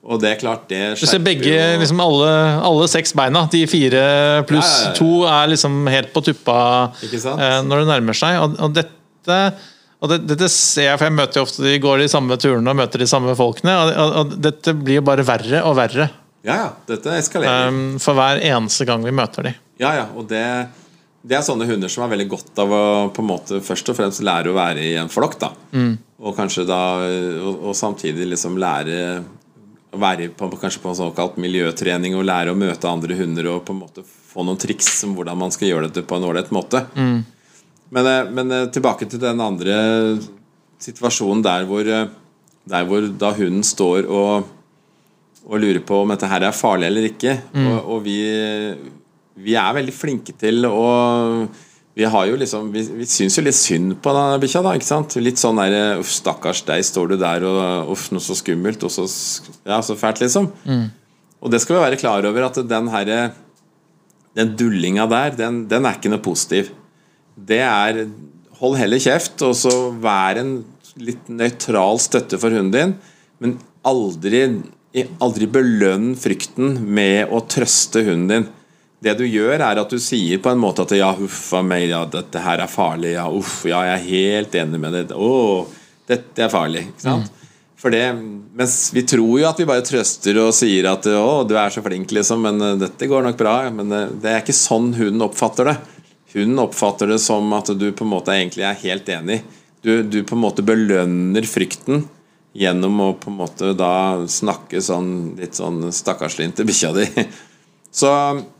[0.00, 2.28] Og det er klart, det skjerper Du ser begge, jo- liksom alle,
[2.64, 4.04] alle seks beina, de fire
[4.48, 4.94] pluss Ja, ja, ja.
[4.96, 6.56] to, er liksom helt på tuppa
[7.04, 8.38] eh, når det nærmer seg.
[8.40, 9.40] Og, og dette
[10.00, 12.72] og det, dette ser jeg, for jeg møter jo ofte de går de samme turene
[12.72, 13.74] og møter de samme folkene.
[13.76, 16.06] Og, og, og dette blir jo bare verre og verre
[16.40, 16.68] Ja, ja.
[16.88, 17.68] Dette eskalerer.
[17.68, 19.52] um, for hver eneste gang vi møter de.
[19.80, 20.40] Ja, ja, og det,
[21.22, 23.98] det er sånne hunder som er veldig godt av å på en måte først og
[23.98, 25.36] fremst lære å være i en flokk.
[25.40, 25.50] da
[26.20, 29.20] Og kanskje da og, og samtidig liksom lære
[29.90, 33.64] å være på, kanskje på en såkalt miljøtrening og lære å møte andre hunder og
[33.66, 36.52] på en måte få noen triks om hvordan man skal gjøre dette på en ålreit
[36.54, 36.84] måte.
[37.90, 39.74] Men, eh, men eh, tilbake til den andre
[40.80, 42.06] situasjonen der hvor, eh,
[42.70, 44.56] der hvor da hunden står og
[45.50, 47.32] og lurer på om dette her er farlig eller ikke.
[47.72, 48.18] Og, og vi,
[49.38, 50.86] vi er veldig flinke til å
[51.96, 54.74] Vi har jo liksom Vi, vi syns jo litt synd på denne bikkja, da.
[54.74, 55.16] ikke sant?
[55.22, 58.92] Litt sånn der Uff, stakkars deg, står du der og Uff, noe så skummelt og
[58.94, 59.06] så
[59.66, 60.50] Ja, så fælt, liksom.
[61.40, 63.20] Og det skal vi være klar over, at den herre
[64.36, 66.70] Den dullinga der, den, den er ikke noe positiv.
[67.34, 68.04] Det er
[68.60, 70.58] Hold heller kjeft, og så vær en
[71.00, 72.90] litt nøytral støtte for hunden din,
[73.40, 73.54] men
[73.88, 74.42] aldri,
[75.22, 78.48] aldri belønn frykten med å trøste hunden din.
[79.00, 81.88] Det du gjør, er at du sier på en måte at ja, huff a meg,
[81.88, 85.64] ja, dette her er farlig, ja, uff, ja, jeg er helt enig med det, å,
[86.10, 86.90] dette er farlig.
[86.90, 87.36] Ikke sant?
[87.80, 88.02] For det,
[88.56, 91.80] mens vi tror jo at vi bare trøster og sier at å, du er så
[91.84, 93.54] flink, liksom, men eh, dette går nok bra.
[93.72, 95.76] Men eh, det er ikke sånn hun oppfatter det.
[96.34, 99.40] Hun oppfatter det som at du på en måte egentlig er helt enig.
[99.80, 102.04] Du, du på en måte belønner frykten
[102.52, 107.06] gjennom å på en måte da snakke sånn litt sånn stakkarslig til bikkja di.
[107.90, 108.08] Så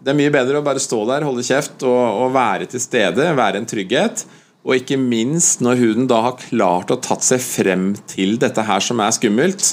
[0.03, 3.29] det er mye bedre å bare stå der, holde kjeft og, og være til stede,
[3.39, 4.25] være en trygghet.
[4.67, 8.83] Og ikke minst når huden da har klart å tatt seg frem til dette her
[8.85, 9.71] som er skummelt,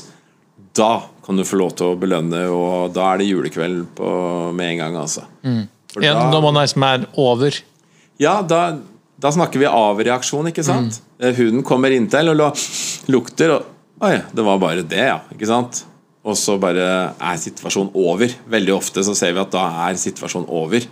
[0.77, 4.11] da kan du få lov til å belønne, og da er det julekveld på,
[4.55, 5.25] med en gang, altså.
[5.43, 5.65] Mm.
[5.97, 7.57] Ja, da- når man liksom er over.
[8.21, 8.61] ja, da,
[9.19, 11.01] da snakker vi avreaksjon, ikke sant?
[11.19, 11.33] Mm.
[11.41, 12.45] Huden kommer inntil og
[13.11, 13.73] lukter, og
[14.05, 15.15] Oi, det var bare det, ja.
[15.33, 15.79] Ikke sant?
[16.27, 18.31] Og så bare er situasjonen over.
[18.51, 20.83] Veldig ofte så ser vi at da er situasjonen over.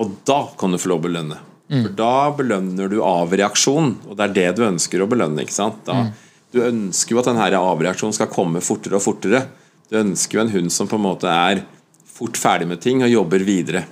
[0.00, 1.38] Og da kan du få lov å belønne.
[1.70, 5.44] For da belønner du avreaksjon, og det er det du ønsker å belønne.
[5.44, 5.80] ikke sant?
[5.86, 6.10] Da,
[6.50, 9.44] Du ønsker jo at denne avreaksjonen skal komme fortere og fortere.
[9.88, 11.62] Du ønsker jo en hund som på en måte er
[12.10, 13.84] fort ferdig med ting og jobber videre.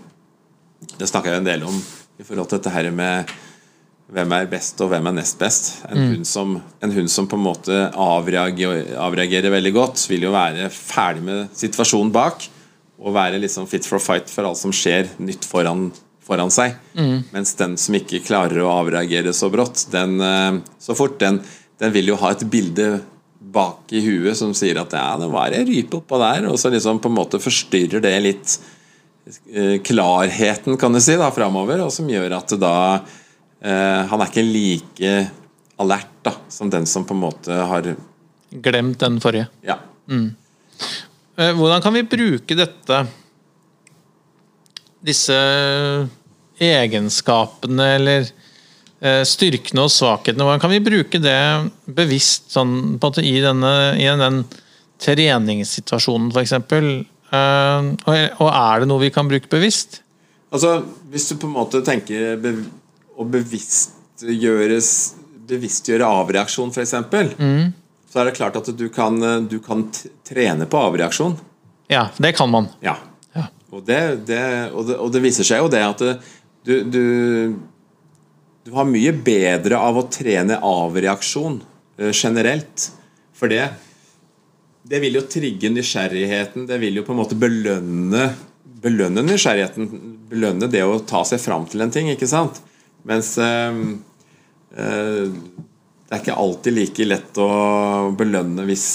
[0.99, 1.79] Det snakka jeg en del om
[2.19, 3.31] i forhold til dette her med
[4.09, 5.71] hvem er best og hvem er nest best.
[5.89, 10.33] En, hund, som, en hund som på en måte avreagerer, avreagerer veldig godt, vil jo
[10.33, 12.49] være ferdig med situasjonen bak
[12.99, 15.91] og være liksom fit for fight for alt som skjer nytt foran,
[16.25, 16.75] foran seg.
[17.35, 21.43] Mens den som ikke klarer å avreagere så brått, den, eh, så fort, den,
[21.79, 22.97] den vil jo ha et bilde
[23.39, 26.73] bak i huet som sier at ja, det var ei rype oppå der, og så
[26.73, 28.59] liksom på en måte forstyrrer det litt
[29.53, 32.77] eh, klarheten, kan du si, da, framover, og som gjør at det da
[33.59, 35.13] Han er ikke like
[35.83, 37.89] alert da, som den som på en måte har
[38.49, 39.49] Glemt den forrige.
[39.67, 39.81] Ja.
[40.07, 40.29] Mm.
[41.59, 43.01] Hvordan kan vi bruke dette
[45.05, 45.37] Disse
[46.59, 48.27] egenskapene eller
[49.01, 51.39] eh, styrkene og svakhetene Hvordan kan vi bruke det
[51.87, 54.43] bevisst sånn, måte, i, denne, i den
[55.03, 56.57] treningssituasjonen, f.eks.?
[57.29, 60.03] Eh, og, er det noe vi kan bruke bevisst?
[60.51, 60.79] Altså,
[61.13, 62.39] hvis du på en måte tenker
[63.19, 64.93] å bevisstgjøres
[65.49, 66.95] bevisstgjøre avreaksjon, f.eks.,
[67.39, 67.69] mm.
[68.11, 69.17] så er det klart at du kan,
[69.49, 69.87] du kan
[70.27, 71.39] trene på avreaksjon.
[71.89, 72.69] Ja, det kan man.
[72.85, 72.99] Ja.
[73.33, 73.49] Ja.
[73.73, 77.03] Og, det, det, og, det, og det viser seg jo det at du, du,
[78.67, 81.61] du har mye bedre av å trene avreaksjon
[82.01, 82.91] eh, generelt.
[83.37, 83.65] For det,
[84.89, 86.69] det vil jo trigge nysgjerrigheten.
[86.69, 88.31] Det vil jo på en måte belønne
[88.79, 89.89] Belønne nysgjerrigheten.
[90.31, 92.61] Belønne det å ta seg fram til en ting, ikke sant?
[93.07, 93.79] Mens eh,
[94.77, 95.29] eh,
[96.09, 97.49] det er ikke alltid like lett å
[98.17, 98.87] belønne hvis,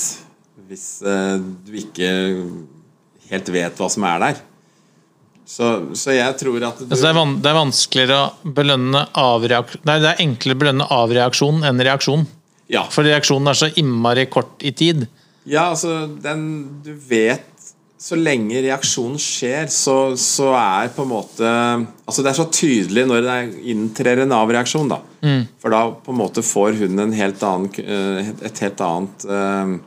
[0.70, 2.10] hvis eh, du ikke
[3.30, 4.42] helt vet hva som er der.
[5.46, 9.02] Så, så jeg tror at du, Altså det, er van det er vanskeligere å belønne
[9.20, 12.24] avreaksjon Nei, det er enklere å belønne avreaksjon enn reaksjon.
[12.72, 12.86] ja.
[12.94, 15.04] For reaksjonen er så innmari kort i tid.
[15.44, 16.46] ja, altså den
[16.86, 17.53] Du vet
[18.04, 21.48] Så lenge reaksjonen skjer, så, så er på en måte
[22.04, 24.98] Altså det er så tydelig når det er- inntrer en avreaksjon, da.
[25.64, 29.78] For da på en måte får hun en helt annen, eh, et helt annet eh,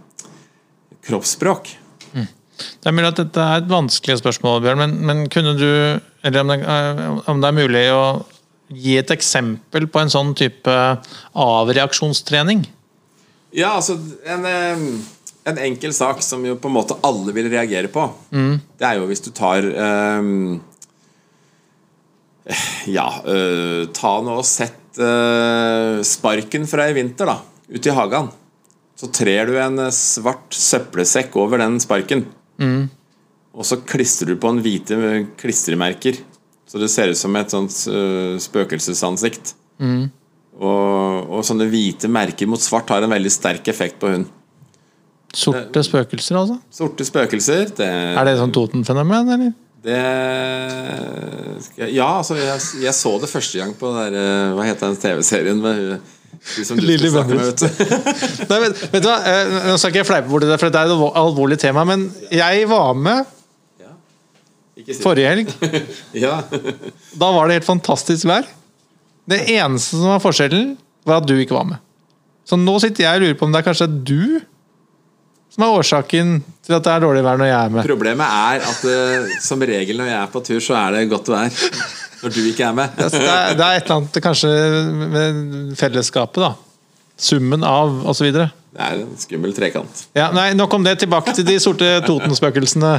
[1.11, 1.75] kroppsspråk.
[2.57, 5.67] Det er mulig at dette er et vanskelig spørsmål, Bjørn, men, men kunne du
[6.25, 8.07] Eller om det, eh, om det er mulig å
[8.73, 10.73] gi et eksempel på en sånn type
[11.37, 12.65] avreaksjonstrening?
[13.55, 14.87] Ja, altså en, eh,
[15.47, 18.07] en enkel sak som jo på en måte alle vil reagere på,
[18.79, 19.67] det er jo hvis du tar
[20.19, 20.59] um,
[22.91, 28.31] Ja, uh, ta nå og sett uh, sparken fra i vinter, da, ute i hagen.
[28.97, 32.25] Så trer du en svart søppelsekk over den sparken.
[33.57, 34.97] Og så klistrer du på en hvite
[35.41, 36.19] klistremerker.
[36.67, 39.55] Så det ser ut som et sånt uh, spøkelsesansikt.
[40.57, 44.31] Og, og sånne hvite merker mot svart har en veldig sterk effekt på hund.
[45.37, 46.57] Sorte spøkelser, altså?
[46.73, 49.55] Sorte spøkelser, det, Er det sånn Toten-fenomen, eller?
[49.87, 50.01] det
[51.93, 55.01] Ja, altså, jeg, jeg så det første gang på den der, eh, Hva heter den
[55.03, 56.01] TV-serien med hun med,
[56.77, 57.15] Bendriss.
[57.15, 57.67] vet du.
[58.51, 59.17] Nei, vet, vet du hva?
[59.25, 62.07] Eh, Nå skal ikke jeg fleipe bort det, for det er et alvorlig tema, men
[62.31, 63.25] jeg var med
[65.03, 65.55] forrige helg.
[66.25, 66.41] Ja.
[67.21, 68.47] Da var det helt fantastisk vær.
[69.27, 71.83] Det eneste som var forskjellen, var at du ikke var med.
[72.47, 74.21] Så nå sitter jeg og lurer på om det er kanskje du
[75.57, 76.33] som er årsaken
[76.67, 77.87] til at det er dårlig vær når jeg er med.
[77.89, 81.31] Problemet er at eh, som regel når jeg er på tur, så er det godt
[81.33, 81.63] vær.
[82.21, 82.93] Når du ikke er med.
[82.97, 84.51] Det er, det er et eller annet kanskje
[85.15, 86.53] med fellesskapet, da.
[87.17, 88.29] Summen av, osv.
[88.37, 88.49] Det
[88.85, 90.03] er en skummel trekant.
[90.17, 90.99] Ja, nei, nok om det.
[91.01, 92.99] Tilbake til de sorte Toten-spøkelsene.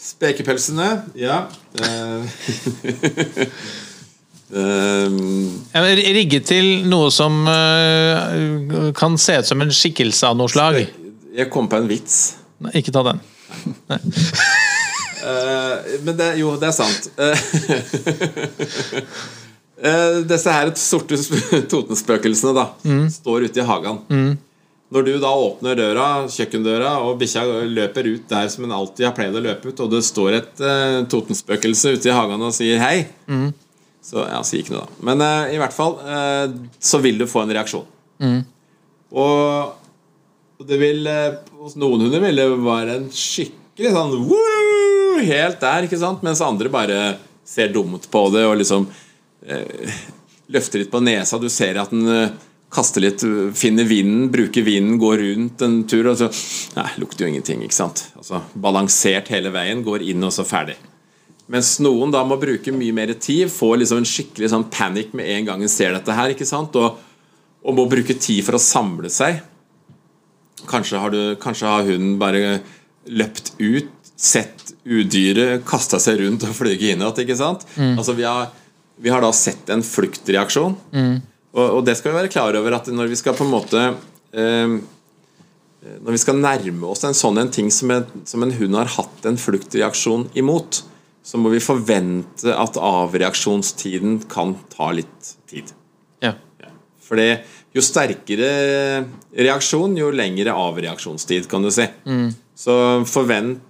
[0.00, 1.42] Spekepelsene, ja.
[4.48, 10.86] Men Rigge til noe som uh, kan se ut som en skikkelse av noe slag.
[11.38, 12.18] Jeg kom på en vits.
[12.64, 13.20] Nei, ikke ta den.
[15.18, 17.08] Eh, men det, jo, det er sant.
[17.18, 17.38] Eh,
[20.28, 22.64] disse her sorte sp- Totenspøkelsene da
[23.14, 24.00] står ute i hagen.
[24.88, 29.14] Når du da åpner døra, kjøkkendøra, og bikkja løper ut der som hun alltid har
[29.18, 32.80] pleid å løpe ut, og det står et uh, Totenspøkelse ute i hagen og sier
[32.80, 33.02] hei,
[34.08, 35.02] så ja, sier ikke noe, da.
[35.10, 35.98] Men uh, i hvert fall
[36.80, 37.84] så vil du få en reaksjon.
[39.12, 39.87] Og
[40.58, 44.16] og det vil eh, Hos noen hunder vil det være en skikkelig sånn!
[45.28, 46.22] Helt der, ikke sant?
[46.26, 46.98] Mens andre bare
[47.46, 48.86] ser dumt på det og liksom
[49.46, 49.96] eh,
[50.52, 51.40] løfter litt på nesa.
[51.40, 52.36] Du ser at den eh,
[52.74, 53.22] kaster litt,
[53.56, 56.28] finner vinden, bruker vinden, går rundt en tur, og så
[56.76, 58.04] Nei, lukter jo ingenting, ikke sant?
[58.18, 60.76] Altså Balansert hele veien, går inn, og så ferdig.
[61.48, 65.30] Mens noen da må bruke mye mer tid, får liksom en skikkelig sånn panikk med
[65.32, 66.76] en gang en ser dette her, ikke sant?
[66.76, 66.98] Og,
[67.64, 69.40] og må bruke tid for å samle seg.
[70.66, 72.58] Kanskje har, du, kanskje har hunden bare
[73.08, 77.36] løpt ut, sett udyret, kasta seg rundt og flyget inn igjen.
[77.38, 77.66] sant?
[77.78, 78.50] Altså, vi har,
[78.98, 80.74] vi har da sett en fluktreaksjon.
[81.54, 83.80] Og, og det skal vi være klar over at når vi skal på en måte
[84.36, 84.74] eh,
[86.04, 88.90] Når vi skal nærme oss en sånn en ting som en, som en hund har
[88.98, 90.82] hatt en fluktreaksjon imot,
[91.24, 95.70] så må vi forvente at avreaksjonstiden kan ta litt tid.
[96.24, 96.34] Ja.
[96.60, 96.72] Ja.
[97.04, 97.28] Fordi
[97.78, 98.50] jo sterkere
[99.38, 101.86] reaksjon, jo lengre avreaksjonstid, kan du si.
[102.58, 102.74] Så
[103.06, 103.62] forvent,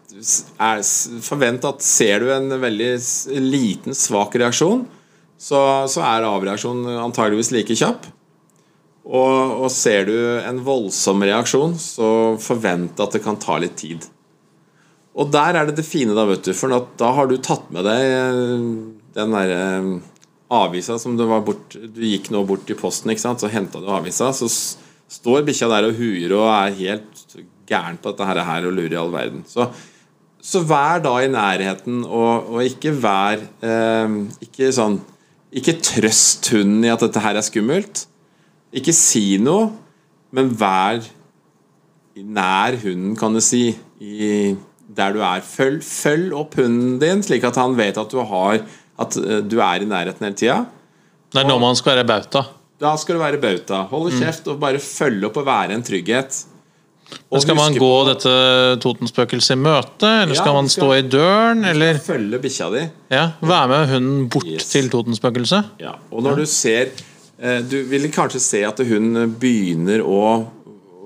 [0.59, 0.85] er,
[1.25, 2.93] forvent at ser du en veldig
[3.45, 4.87] liten, svak reaksjon,
[5.39, 8.09] så, så er avreaksjonen antageligvis like kjapp.
[9.09, 12.09] Og, og ser du en voldsom reaksjon, så
[12.45, 14.05] forvent at det kan ta litt tid.
[15.19, 16.53] Og der er det det fine, da, vet du.
[16.55, 18.69] For da har du tatt med deg eh,
[19.17, 19.63] den derre
[20.49, 23.83] avisa som du var bort Du gikk nå bort til posten, ikke sant, så henta
[23.83, 24.31] du avisa.
[24.33, 28.97] Så står bikkja der og huier og er helt gæren på dette her og lurer
[28.97, 29.45] i all verden.
[29.49, 29.69] Så
[30.49, 34.13] så vær da i nærheten, og, og ikke vær eh,
[34.47, 35.01] Ikke sånn
[35.51, 38.05] Ikke trøst hunden i at dette her er skummelt.
[38.77, 39.71] Ikke si noe,
[40.37, 41.01] men vær
[42.19, 43.71] nær hunden, kan du si,
[44.03, 44.55] i,
[44.93, 45.41] der du er.
[45.47, 48.61] Følg, følg opp hunden din, slik at han vet at du, har,
[48.99, 50.59] at eh, du er i nærheten hele tida.
[51.33, 52.45] Det er nå man skal være bauta.
[52.81, 53.83] Da skal du være bauta.
[53.91, 56.45] Holde kjeft og bare følge opp og være en trygghet.
[57.33, 58.33] Og Skal man gå dette
[58.85, 62.83] Totenspøkelset i møte, eller Ja, skal man stå skal- i døren, eller Følge bikkja di.
[63.11, 64.69] ja, være med hunden bort Yes.
[64.69, 65.65] til Totenspøkelset?
[65.81, 66.91] Ja, og når du ser
[67.41, 70.47] eh, Du vil kanskje se at hun begynner å,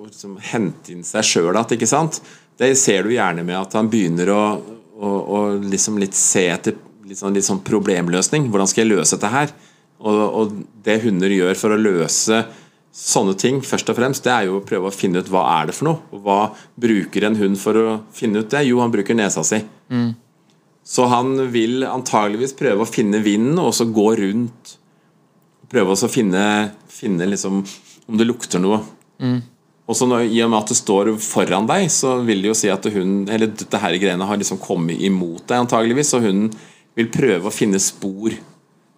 [0.04, 2.10] liksom hente inn seg sjøl igjen?
[2.58, 4.60] Det ser du gjerne med at han begynner å,
[5.00, 6.74] å, å liksom litt se etter
[7.08, 8.48] litt sånn, litt sånn problemløsning.
[8.52, 9.54] Hvordan skal jeg løse dette her?
[10.02, 12.42] Og, og det hunder gjør for å løse
[12.92, 15.70] sånne ting, først og fremst, det er jo å prøve å finne ut hva er
[15.70, 16.02] det for noe.
[16.12, 16.40] Og hva
[16.80, 18.66] bruker en hund for å finne ut det?
[18.68, 19.62] Jo, han bruker nesa si.
[20.84, 24.76] Så han vil antageligvis prøve å finne vinden, og så gå rundt
[25.72, 26.44] prøve å finne,
[26.92, 27.62] finne liksom,
[28.10, 28.82] om det lukter noe.
[29.88, 32.58] Og så når, I og med at det står foran deg, så vil det jo
[32.58, 36.44] si at hun, eller dette her greiene har liksom kommet imot deg, antageligvis, og hun
[36.98, 38.34] vil prøve å finne spor.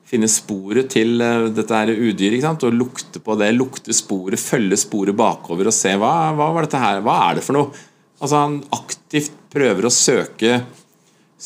[0.04, 3.50] Finne sporet til eh, dette her udyret, og lukte på det.
[3.56, 7.46] Lukte sporet, følge sporet bakover og se hva, hva var dette her, hva er det
[7.46, 7.84] for noe?
[8.20, 10.60] Altså Han aktivt prøver å søke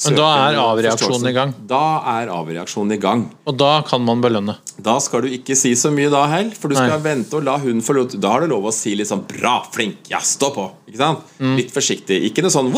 [0.04, 1.52] Men da er avreaksjonen i gang.
[1.70, 1.82] Da
[2.12, 3.24] er avreaksjonen i gang.
[3.48, 4.58] Og da kan man belønne.
[4.84, 7.04] Da skal du ikke si så mye da heller, for du skal Nei.
[7.08, 9.56] vente og la hunden få lov Da har du lov å si litt sånn 'bra,
[9.74, 10.68] flink, ja, stå på'.
[10.90, 11.32] Ikke sant?
[11.40, 11.56] Mm.
[11.62, 12.20] Litt forsiktig.
[12.30, 12.70] Ikke noe sånn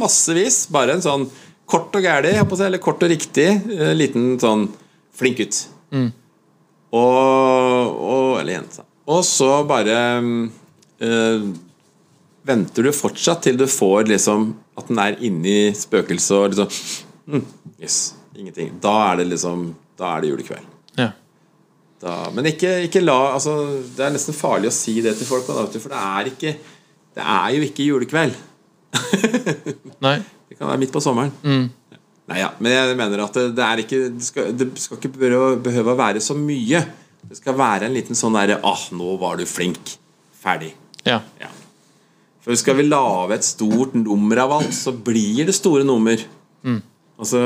[0.00, 1.26] massevis, bare en sånn
[1.72, 4.66] kort og gæli, eller kort og riktig, eh, liten sånn
[5.16, 5.66] flink gutt.
[5.92, 6.10] Mm.
[6.92, 8.84] Og, og Eller jente.
[9.12, 9.96] Og så bare
[11.02, 11.46] eh,
[12.46, 17.46] venter du fortsatt til du får liksom at den er inni spøkelset og liksom mm,
[17.82, 18.76] Yes, ingenting.
[18.82, 20.68] Da er det liksom Da er det julekveld.
[20.98, 21.10] Ja.
[22.02, 23.56] Da, men ikke, ikke la altså,
[23.96, 26.54] Det er nesten farlig å si det til folk, for det er ikke
[27.16, 28.38] Det er jo ikke julekveld.
[30.04, 30.18] Nei.
[30.62, 31.32] Kan være midt på sommeren.
[31.42, 35.10] Nei, ja, Men jeg mener at det, det er ikke Det skal, det skal ikke
[35.18, 36.84] behøve, å være så mye.
[37.26, 39.96] Det skal være en liten sånn derre Ah, nå var du flink.
[40.42, 40.70] Ferdig.
[41.02, 41.18] Ja.
[41.42, 41.50] Ja.
[42.42, 46.22] For skal vi lage et stort nummer av alt, så blir det store nummer.
[47.22, 47.42] Altså,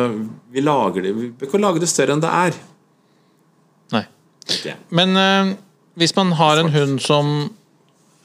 [0.53, 2.61] vi lager det Vi bør ikke lage det større enn det er.
[3.93, 4.05] Nei.
[4.47, 4.77] Okay.
[4.95, 5.51] Men eh,
[6.01, 7.33] hvis man har en hund som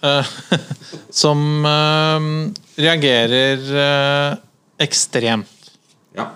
[0.06, 0.32] eh,
[1.23, 2.30] Som eh,
[2.80, 3.65] reagerer
[4.82, 5.72] ekstremt.
[6.17, 6.30] Ja.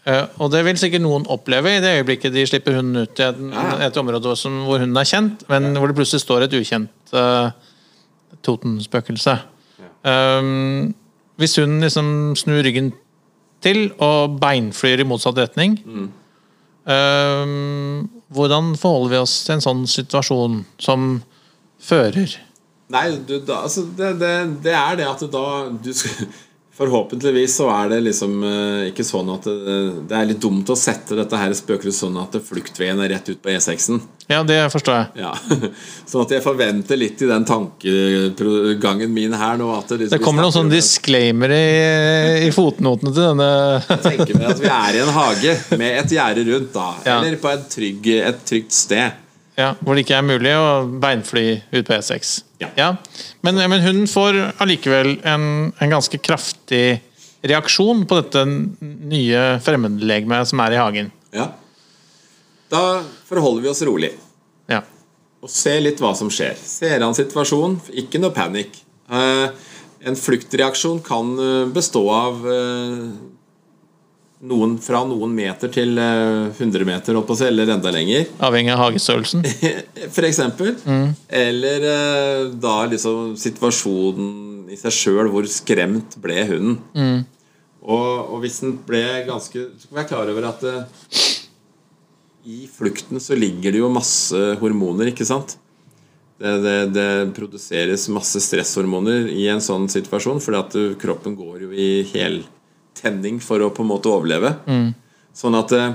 [0.00, 3.26] Uh, og det vil sikkert noen oppleve i det øyeblikket de slipper hunden ut i
[3.26, 3.88] et, Ja, ja.
[3.90, 7.50] et område som, hvor hunden er kjent, men hvor det plutselig står et ukjent uh,
[8.46, 9.34] Totenspøkelse.
[10.00, 10.94] Um,
[11.40, 12.94] hvis hunden liksom snur ryggen
[13.60, 16.06] til og beinflyr i motsatt retning Mm.
[16.88, 21.22] um, Hvordan forholder vi oss til en sånn situasjon som
[21.82, 22.38] fører?
[22.90, 24.30] Nei, du, da, altså, det, det,
[24.64, 26.30] det er det at da du skal,
[26.80, 29.74] Forhåpentligvis så er det liksom eh, ikke sånn at det,
[30.08, 33.42] det er litt dumt å sette dette her spøkelset sånn at fluktveien er rett ut
[33.42, 34.00] på E6-en.
[34.30, 35.24] Ja, det forstår jeg.
[35.26, 35.34] Ja.
[36.08, 40.24] Sånn at jeg forventer litt i den tankegangen min her nå at det, liksom, Det
[40.24, 41.64] kommer noen sånne disclaimer i,
[42.46, 43.48] i fotnotene til denne
[43.84, 46.92] Jeg tenker meg at vi er i en hage med et gjerde rundt, da.
[47.04, 47.18] Ja.
[47.18, 49.26] Eller på et, trygg, et trygt sted.
[49.60, 51.44] Ja, hvor det ikke er mulig å beinfly
[51.74, 52.32] ut på E6.
[52.76, 52.94] Ja.
[53.44, 55.46] Men, men hun får allikevel en,
[55.76, 57.00] en ganske kraftig
[57.46, 61.10] reaksjon på dette nye fremmedlegemet som er i hagen.
[61.36, 61.50] Ja.
[62.70, 64.12] Da forholder vi oss rolig.
[64.70, 64.84] Ja.
[65.40, 66.54] og se litt hva som skjer.
[66.54, 68.76] Ser an situasjonen, ikke noe panikk.
[69.10, 69.46] Eh,
[70.06, 73.08] en fluktreaksjon kan eh, bestå av eh,
[74.40, 78.72] noen, fra noen meter til eh, 100 meter, holdt på å eller enda lenger, Avhengig
[78.74, 79.44] av hagestørrelsen.
[80.14, 80.74] for eksempel.
[81.28, 87.24] Eller eh, da liksom situasjonen i seg sjøl, hvor skremt ble hunden.
[87.80, 91.06] Og, og hvis den ble ganske Så skal være klar over at eh,
[92.50, 95.58] i flukten så ligger det jo masse hormoner, ikke sant?
[96.40, 101.74] Det, det, det produseres masse stresshormoner i en sånn situasjon, fordi at kroppen går jo
[101.76, 101.90] i
[103.00, 104.54] heltenning for å på en måte overleve.
[105.36, 105.92] Sånn at eh,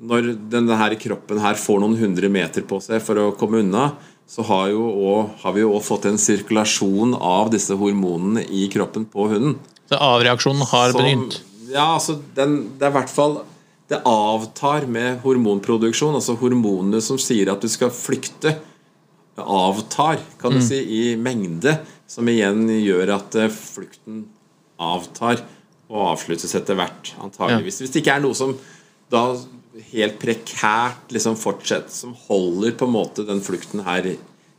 [0.00, 3.92] når denne her kroppen her får noen hundre meter på seg for å komme unna,
[4.28, 8.66] så har, jo også, har vi jo òg fått en sirkulasjon av disse hormonene i
[8.68, 9.56] kroppen på hunden.
[9.88, 11.40] Så avreaksjonen har Som- begynt.
[11.68, 13.42] Ja, altså den, Det er i hvert fall
[13.90, 16.14] Det avtar med hormonproduksjon.
[16.14, 18.58] Altså hormonene som sier at du skal flykte,
[19.38, 21.78] avtar, kan du si, i mengde.
[22.06, 24.26] Som igjen gjør at eh, flukten
[24.78, 25.40] avtar
[25.88, 27.80] og avsluttes etter hvert, antageligvis.
[27.82, 28.54] Hvis det ikke er noe som
[29.12, 29.22] da
[29.92, 34.10] helt prekært liksom fortsetter, som holder på en måte den flukten her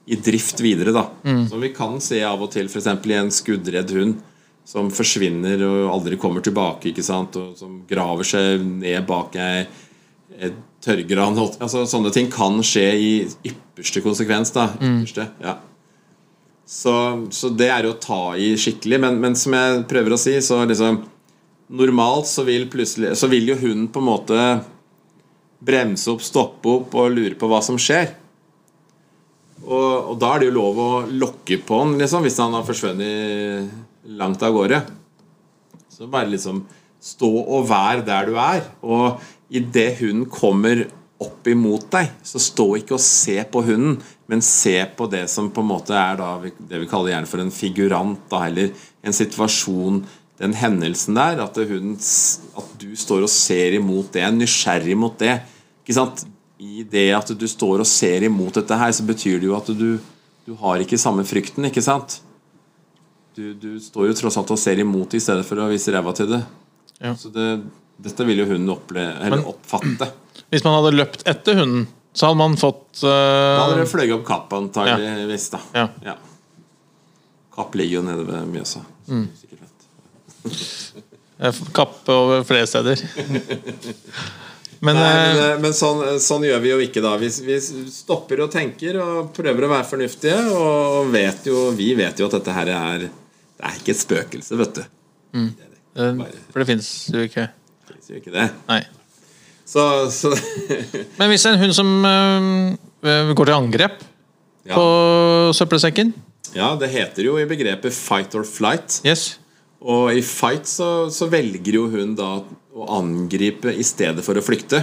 [0.09, 1.05] i drift videre, da.
[1.49, 2.87] Som vi kan se av og til, f.eks.
[2.89, 4.17] i en skuddredd hund
[4.69, 10.49] som forsvinner og aldri kommer tilbake, ikke sant, og som graver seg ned bak ei
[10.83, 13.11] tørrgran altså, Sånne ting kan skje i
[13.49, 14.53] ypperste konsekvens.
[14.55, 15.55] da ypperste, ja.
[16.65, 16.93] så,
[17.33, 19.01] så det er jo å ta i skikkelig.
[19.01, 21.01] Men, men som jeg prøver å si, så liksom
[21.69, 22.67] Normalt så vil
[23.15, 24.39] Så vil jo hunden på en måte
[25.59, 28.13] bremse opp, stoppe opp og lure på hva som skjer.
[29.65, 32.65] Og, og da er det jo lov å lokke på han liksom, hvis han har
[32.65, 34.79] forsvunnet langt av gårde.
[35.91, 36.63] Så bare liksom
[37.03, 38.63] stå og vær der du er.
[38.81, 39.19] Og
[39.51, 40.87] idet hunden kommer
[41.19, 43.97] opp imot deg, så stå ikke og se på hunden,
[44.31, 47.43] men se på det som på en måte er da, det vi kaller gjerne for
[47.43, 48.71] en figurant, da, eller
[49.03, 49.97] en situasjon,
[50.39, 51.41] den hendelsen der.
[51.43, 51.95] At, hun,
[52.61, 55.39] at du står og ser imot det, er nysgjerrig mot det.
[55.83, 56.25] Ikke sant?
[56.59, 59.69] I det at du står og ser imot dette her, så betyr det jo at
[59.79, 59.91] du,
[60.47, 62.19] du har ikke samme frykten, ikke sant?
[63.37, 65.93] Du, du står jo tross alt og ser imot det i stedet for å vise
[65.95, 66.41] ræva til det.
[66.99, 67.13] Ja.
[67.15, 67.45] Så det,
[68.03, 70.09] dette vil jo hunden oppleve, eller Men- oppfatte.
[70.49, 71.85] Hvis man hadde løpt etter hunden,
[72.15, 73.11] så hadde man fått Da
[73.61, 75.45] hadde uh, det fløyet opp kapp, antageligvis.
[75.77, 75.85] Ja.
[76.03, 76.15] Ja.
[77.53, 78.81] Kapp ligger jo nede ved Mjøsa.
[79.07, 79.27] Mm.
[79.37, 79.68] sikkert
[81.73, 83.03] kappe over flere steder.
[84.79, 87.15] Men, Nei, eh, men, eh, men sånn, sånn gjør vi jo ikke da.
[87.19, 87.57] Vi, vi
[87.91, 90.37] stopper og tenker og prøver å være fornuftige.
[90.55, 94.55] Og vet jo, vi vet jo at dette her er Det er ikke et spøkelse,
[94.61, 94.85] vet du.
[95.35, 96.13] Det er det.
[96.21, 97.49] Bare, For det fins jo ikke.
[97.51, 98.47] det finnes jo ikke det.
[98.69, 98.79] Nei.
[99.67, 99.83] Så,
[100.15, 100.31] så
[101.19, 103.99] Men hvis en hund som øh, går til angrep
[104.63, 104.73] ja.
[104.73, 104.85] på
[105.59, 106.15] søppelsekken
[106.55, 109.03] ja, det heter jo i begrepet 'fight or flight'.
[109.05, 109.37] Yes.
[109.81, 112.41] Og i fight så, så velger jo hun da
[112.75, 114.81] å angripe i stedet for å flykte.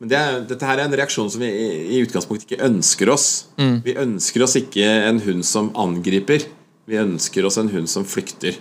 [0.00, 3.08] Men det er, dette her er en reaksjon som vi i, i utgangspunktet ikke ønsker
[3.12, 3.26] oss.
[3.84, 6.44] Vi ønsker oss ikke en hund som angriper.
[6.88, 8.56] Vi ønsker oss en hund som flykter.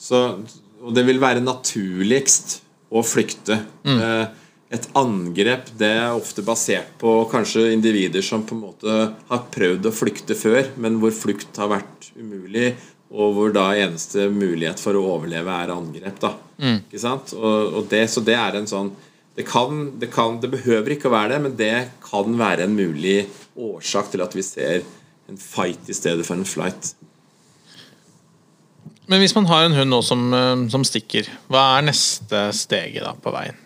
[0.00, 0.20] Så,
[0.80, 3.60] og det vil være naturligst å flykte.
[3.86, 4.26] Eh,
[4.70, 9.88] Et angrep det er ofte basert på kanskje individer som på en måte har prøvd
[9.90, 12.76] å flykte før, men hvor flukt har vært umulig,
[13.10, 16.20] og hvor da eneste mulighet for å overleve er angrep.
[16.22, 16.34] da
[16.86, 17.34] Ikke sant?
[17.34, 18.92] Og, og det, så det er en sånn
[19.36, 22.74] det, kan, det, kan, det behøver ikke å være det, men det kan være en
[22.76, 23.22] mulig
[23.58, 24.82] årsak til at vi ser
[25.30, 26.92] en fight i stedet for en flight.
[29.10, 33.06] Men hvis man har en hund nå som, eh, som stikker, hva er neste steget
[33.06, 33.58] da på veien?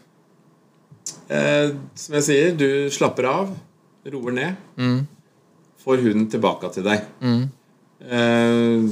[1.29, 3.51] Eh, som jeg sier, du slapper av,
[4.13, 4.63] roer ned,
[5.85, 7.05] får hunden tilbake til deg.
[8.05, 8.87] Eh,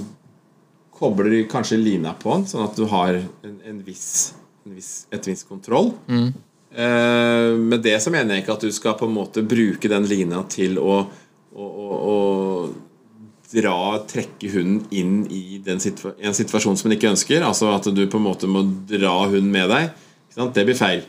[1.03, 4.33] kobler kanskje lina på den, sånn at du har en, en viss,
[4.67, 5.93] en viss, et viss kontroll.
[6.73, 10.07] Eh, med det så mener jeg ikke at du skal på en måte bruke den
[10.09, 11.03] lina til å,
[11.53, 12.17] å, å, å
[13.53, 13.75] dra,
[14.09, 17.43] trekke hunden inn i den situa en situasjon som den ikke ønsker.
[17.45, 19.91] Altså at du på en måte må dra hunden med deg.
[20.57, 21.03] Det blir feil.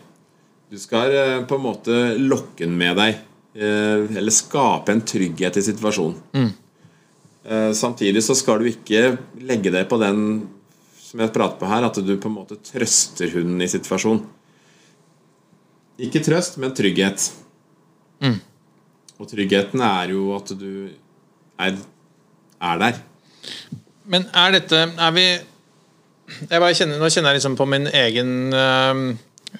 [0.73, 3.21] Du skal eh, på en måte lokke den med deg.
[3.55, 6.17] eh, Eller skape en trygghet i situasjonen.
[6.35, 6.51] Eh,
[7.43, 10.19] Samtidig så skal du ikke legge deg på den
[11.03, 14.23] som jeg prater på her, at du på en måte trøster hunden i situasjonen.
[16.01, 17.27] Ikke trøst, men trygghet.
[19.21, 20.89] Og tryggheten er jo at du
[21.61, 21.77] er,
[22.57, 22.97] er der.
[24.09, 25.27] Men er dette Er vi
[26.73, 29.03] kjenner, Nå kjenner jeg liksom på min egen øh,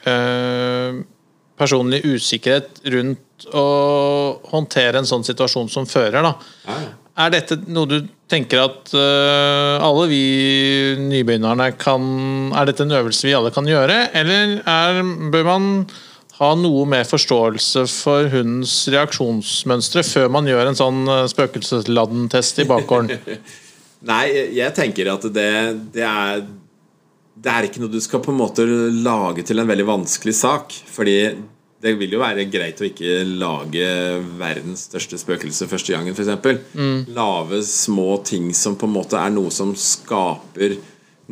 [0.09, 1.03] øh,
[1.59, 3.65] personlige usikkerhet rundt å
[4.49, 6.23] håndtere en sånn situasjon som fører.
[6.23, 6.33] da
[6.65, 6.91] Ja, ja.
[7.13, 7.97] Er dette noe du
[8.31, 10.23] tenker at uh, alle vi
[10.97, 12.07] nybegynnerne kan
[12.57, 15.03] Er dette en øvelse vi alle kan gjøre, eller er,
[15.33, 15.67] bør man
[16.39, 22.65] ha noe mer forståelse for hundens reaksjonsmønstre før man gjør en sånn øh, spøkelsesladden-test i
[22.71, 23.37] bakgården?
[24.09, 24.23] Nei,
[24.57, 25.51] jeg tenker at det,
[25.93, 26.41] det er
[27.37, 30.73] Det er ikke noe du skal på en måte lage til en veldig vanskelig sak.
[30.95, 31.15] Fordi
[31.83, 33.87] det vil jo være greit å ikke lage
[34.39, 36.71] verdens største spøkelse første gangen, f.eks.
[36.79, 37.11] Mm.
[37.15, 40.77] Lave små ting som på en måte er noe som skaper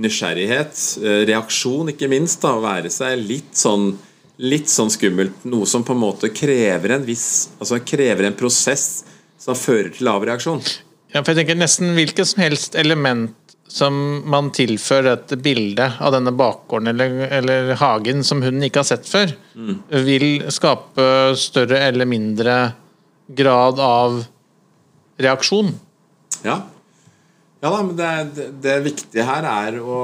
[0.02, 0.76] nysgjerrighet.
[1.04, 2.42] eh, Reaksjon, ikke minst.
[2.44, 3.94] da, være seg litt sånn
[4.42, 5.44] Litt sånn skummelt.
[5.46, 9.04] Noe som på en måte krever en viss Altså krever en prosess
[9.38, 10.64] som fører til avreaksjon.
[11.12, 13.36] Ja, for jeg tenker Nesten hvilket som helst element
[13.72, 13.96] som
[14.30, 19.08] man tilfører dette bildet av denne bakgården eller, eller hagen som hunden ikke har sett
[19.08, 19.32] før,
[20.08, 21.08] vil skape
[21.40, 22.58] større eller mindre
[23.32, 24.22] grad av
[25.22, 25.72] reaksjon.
[26.44, 26.60] Ja.
[27.62, 30.00] Ja da, men det, det, det viktige her er å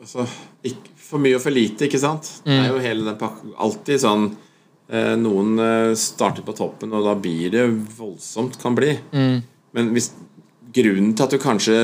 [0.00, 0.26] altså,
[0.66, 2.26] ikke, For mye og for lite, ikke sant?
[2.42, 4.24] Det er jo hele den pakken Alltid sånn
[4.88, 8.96] eh, Noen eh, starter på toppen, og da blir det voldsomt, kan bli.
[9.14, 10.10] Men hvis
[10.74, 11.76] grunnen til at du kanskje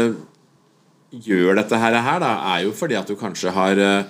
[1.10, 4.04] gjør dette her, da, er jo fordi at du kanskje har, eh,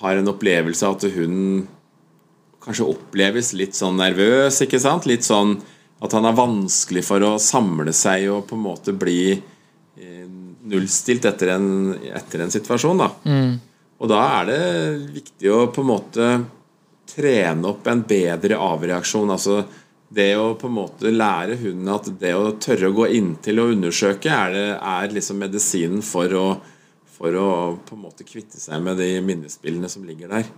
[0.00, 1.68] har en opplevelse av at hun
[2.60, 5.06] kanskje oppleves litt sånn nervøs, ikke sant?
[5.08, 5.58] Litt sånn
[6.00, 10.28] at han er vanskelig for å samle seg og på en måte bli eh,
[10.70, 11.68] nullstilt etter en,
[12.12, 13.10] etter en situasjon, da.
[14.00, 14.62] Og da er det
[15.20, 16.30] viktig å på en måte
[17.10, 19.32] trene opp en bedre avreaksjon.
[19.34, 19.60] Altså
[20.10, 23.76] det å på en måte lære hunden at det å tørre å gå inntil og
[23.76, 26.46] undersøke, er, det, er liksom medisinen for å,
[27.14, 27.50] for å
[27.86, 30.50] på en måte kvitte seg med de minnespillene som ligger der.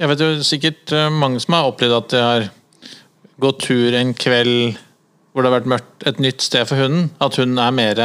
[0.00, 2.48] Jeg vet jo sikkert eh, mange som har opplevd at de har
[3.42, 4.80] gått tur en kveld
[5.32, 7.08] hvor det har vært mørkt et nytt sted for hunden.
[7.22, 8.02] At hunden er mer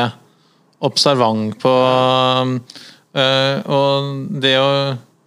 [0.86, 1.74] observant på
[3.18, 4.14] øh, Og
[4.44, 4.70] det å,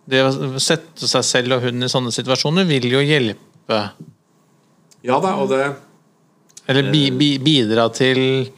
[0.09, 3.83] det å sette seg selv og hunden i sånne situasjoner vil jo hjelpe.
[5.07, 5.63] Ja da, og det
[6.71, 8.51] Eller bi, bi, bidra til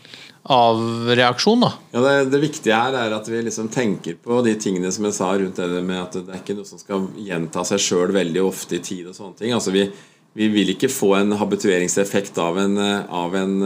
[0.43, 1.71] avreaksjon, da.
[1.95, 5.15] Ja, det, det viktige her er at vi liksom tenker på de tingene som jeg
[5.15, 8.43] sa rundt det med at det er ikke noe som skal gjenta seg sjøl veldig
[8.43, 9.55] ofte i tid og sånne ting.
[9.55, 9.87] Altså vi,
[10.35, 13.57] vi vil ikke få en habitueringseffekt av en, av en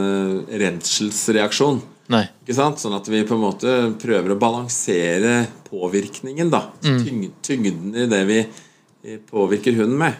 [0.53, 1.81] redselsreaksjon.
[2.07, 2.79] Ikke sant?
[2.79, 6.53] Sånn at vi på en måte prøver å balansere påvirkningen.
[6.53, 8.63] da Tyng, Tyngden i det vi eh,
[9.29, 10.13] påvirker hunden med.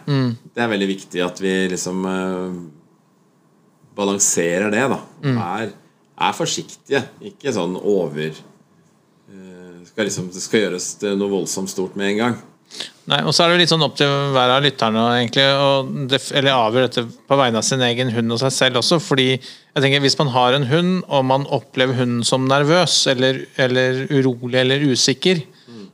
[0.54, 2.54] Det er veldig viktig at vi liksom uh,
[3.98, 4.84] balanserer det.
[4.94, 5.00] da
[5.62, 5.72] er,
[6.28, 7.02] er forsiktige.
[7.32, 12.38] Ikke sånn over uh, skal liksom, Det skal gjøres noe voldsomt stort med en gang.
[13.08, 15.68] Nei, og så er det litt sånn opp til hver av lytterne egentlig, å
[16.10, 18.98] def- eller avgjør dette på vegne av sin egen hund og seg selv også.
[19.00, 23.46] fordi jeg tenker Hvis man har en hund, og man opplever hunden som nervøs eller,
[23.56, 25.40] eller urolig eller usikker,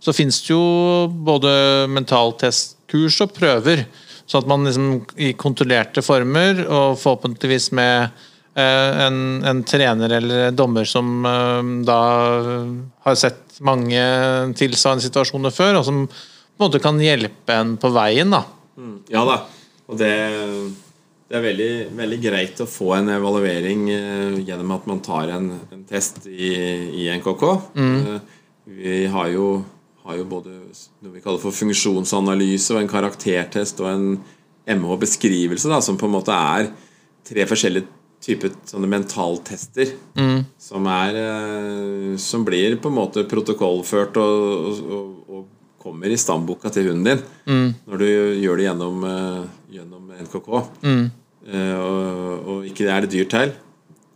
[0.05, 0.65] så finnes det jo
[1.09, 1.51] både
[1.93, 3.87] mentaltestkurs og prøver.
[4.29, 4.91] Sånn at man liksom
[5.21, 8.11] i kontrollerte former, og forhåpentligvis med
[8.57, 11.99] eh, en, en trener eller dommer som eh, da
[13.07, 14.05] har sett mange
[14.59, 18.33] tilsvarende situasjoner før, og som på en måte kan hjelpe en på veien.
[18.33, 18.45] da.
[19.13, 19.43] Ja da.
[19.91, 20.13] Og det,
[21.29, 25.51] det er veldig, veldig greit å få en evaluering eh, gjennom at man tar en,
[25.75, 26.53] en test i,
[27.05, 27.45] i NKK.
[28.09, 28.41] Eh,
[28.81, 29.49] vi har jo,
[30.05, 34.09] har jo både noe vi kaller for funksjonsanalyse og en karaktertest og en
[34.69, 36.71] MH-beskrivelse, da, som på en måte er
[37.25, 37.89] tre forskjellige
[38.25, 39.91] typer sånne mentaltester
[40.61, 45.45] som, er, eh, som blir på en måte protokollført og, og, og
[45.85, 48.07] kommer i stamboka til hunden din når du
[48.41, 49.43] gjør det gjennom, eh,
[49.77, 50.49] gjennom NKK.
[51.45, 53.53] Eh, og, og ikke er det dyrt til.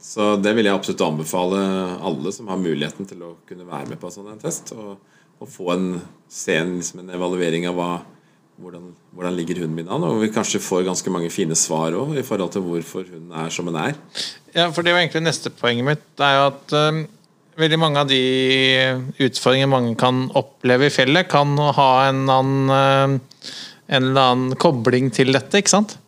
[0.01, 1.61] Så det vil jeg absolutt anbefale
[2.09, 4.73] alle som har muligheten til å kunne være med på en sånn test.
[4.73, 4.97] Og,
[5.39, 5.91] og få en,
[6.31, 7.91] se en, liksom en evaluering av hva,
[8.59, 10.07] hvordan, hvordan ligger hunden min an.
[10.09, 13.53] Og vi kanskje får ganske mange fine svar òg i forhold til hvorfor hunden er
[13.55, 13.95] som den er.
[14.55, 16.05] Ja, for det var egentlig neste poenget mitt.
[16.19, 17.05] Det er jo at eh,
[17.59, 18.23] veldig mange av de
[19.29, 23.53] utfordringene mange kan oppleve i fjellet, kan ha en annen, eh,
[23.95, 25.99] en eller annen kobling til dette, ikke sant?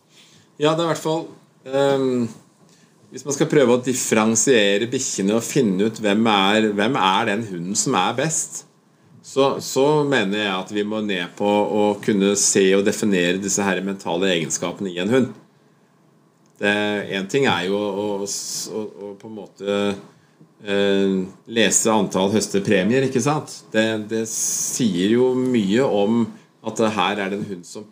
[0.61, 1.23] Ja, det er i hvert fall
[1.65, 2.27] um,
[3.09, 7.47] Hvis man skal prøve å differensiere bikkjene og finne ut hvem er, hvem er den
[7.47, 8.61] hunden som er best,
[9.31, 13.63] så, så mener jeg at vi må ned på å kunne se og definere disse
[13.63, 15.29] her mentale egenskapene i en hund.
[16.61, 19.77] Én ting er jo å, å, å, på en måte
[20.67, 21.15] eh,
[21.47, 23.55] lese antall høste premier, ikke sant?
[23.73, 26.25] Det, det sier jo mye om
[26.67, 27.87] at her er det en hund som,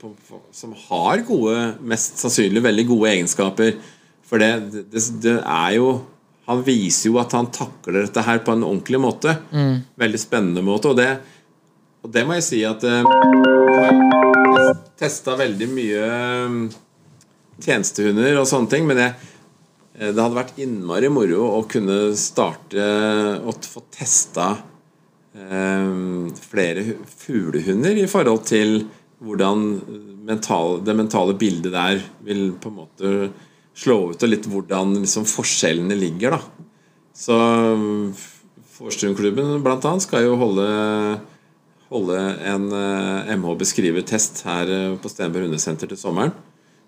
[0.53, 3.79] som har gode, mest sannsynlig veldig gode egenskaper.
[4.27, 4.51] For det,
[4.91, 5.93] det, det er jo
[6.49, 9.35] Han viser jo at han takler dette her på en ordentlig måte.
[10.01, 10.91] Veldig spennende måte.
[10.91, 11.09] Og det,
[12.01, 14.09] og det må jeg si at Jeg har
[14.99, 16.55] testa veldig mye eh,
[17.63, 19.15] tjenestehunder og sånne ting, men jeg,
[19.97, 22.87] eh, det hadde vært innmari moro å kunne starte
[23.39, 24.51] og få testa
[25.35, 25.91] eh,
[26.49, 26.85] flere
[27.23, 28.81] fuglehunder i forhold til
[29.19, 29.65] hvordan
[30.27, 33.13] mental, det mentale bildet der vil på en måte
[33.80, 36.36] slå ut, og litt hvordan liksom forskjellene ligger.
[36.38, 36.67] da.
[37.15, 37.38] Så
[38.80, 40.65] Forstrømklubben annet skal jo holde,
[41.91, 46.32] holde en eh, MH-beskrivertest her eh, på Stenberg hundesenter til sommeren.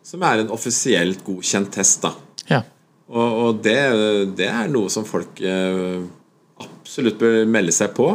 [0.04, 2.06] Som er en offisielt godkjent test.
[2.06, 2.14] da.
[2.48, 2.62] Ja.
[3.12, 3.78] Og, og det,
[4.39, 6.00] det er noe som folk eh,
[6.64, 8.14] absolutt bør melde seg på.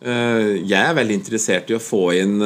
[0.00, 2.38] Jeg er veldig interessert i å få inn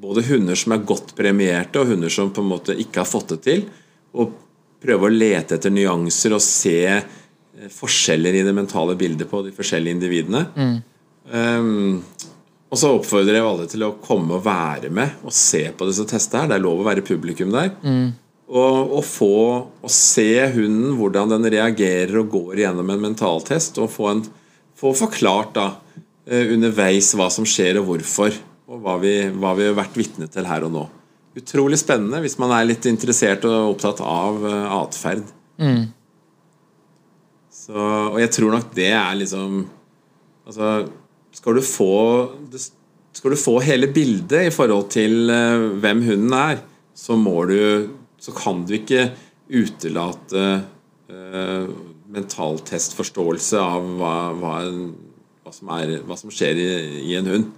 [0.00, 3.34] både hunder som er godt premierte, og hunder som på en måte ikke har fått
[3.34, 3.66] det til.
[4.16, 4.32] Og
[4.80, 9.52] prøve å lete etter nyanser og se eh, forskjeller i det mentale bildet på de
[9.56, 10.46] forskjellige individene.
[11.30, 12.00] Um,
[12.70, 16.06] og så oppfordrer jeg alle til å komme og være med og se på disse
[16.08, 16.44] testene.
[16.44, 17.72] her Det er lov å være publikum der.
[18.50, 19.34] Og, og få
[19.82, 23.78] å se hunden, hvordan den reagerer og går gjennom en mentaltest.
[23.82, 24.22] Og få, en,
[24.78, 25.66] få forklart da
[26.30, 28.38] eh, underveis hva som skjer og hvorfor.
[28.70, 30.86] Og hva vi, hva vi har vært vitne til her og nå.
[31.38, 35.28] Utrolig spennende hvis man er litt interessert og opptatt av atferd.
[35.60, 35.84] atferd.
[37.70, 39.60] Så, og jeg tror nok det er liksom
[40.48, 40.88] Altså,
[41.36, 41.92] skal du få
[43.12, 46.62] Skal du få hele bildet i forhold til eh, hvem hunden er,
[46.94, 49.10] så må du Så kan du ikke
[49.50, 50.42] utelate
[51.10, 51.70] uh,
[52.14, 54.52] mentaltestforståelse av hva, hva,
[55.42, 56.68] hva, som er, hva som skjer i,
[57.08, 57.48] i en hund.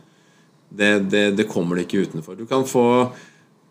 [0.73, 2.39] Det, det, det kommer du ikke utenfor.
[2.39, 2.87] Du kan få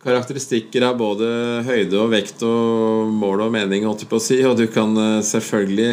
[0.01, 1.27] karakteristikker av både
[1.67, 4.95] høyde og vekt og mål og mening, holdt jeg på å si, og du kan
[4.97, 5.91] eh, selvfølgelig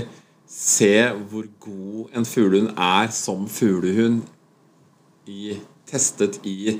[0.48, 0.94] se
[1.28, 4.22] hvor god en fuglehund er som fuglehund
[5.28, 6.78] i, testet i,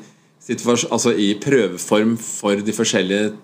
[0.88, 3.34] altså i prøveform for de forskjellige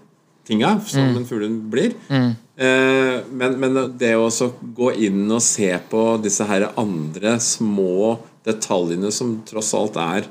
[0.48, 1.92] tinga som en fuglehund blir.
[2.10, 8.16] Eh, men, men det å også gå inn og se på disse her andre små
[8.46, 10.28] detaljene som tross alt er,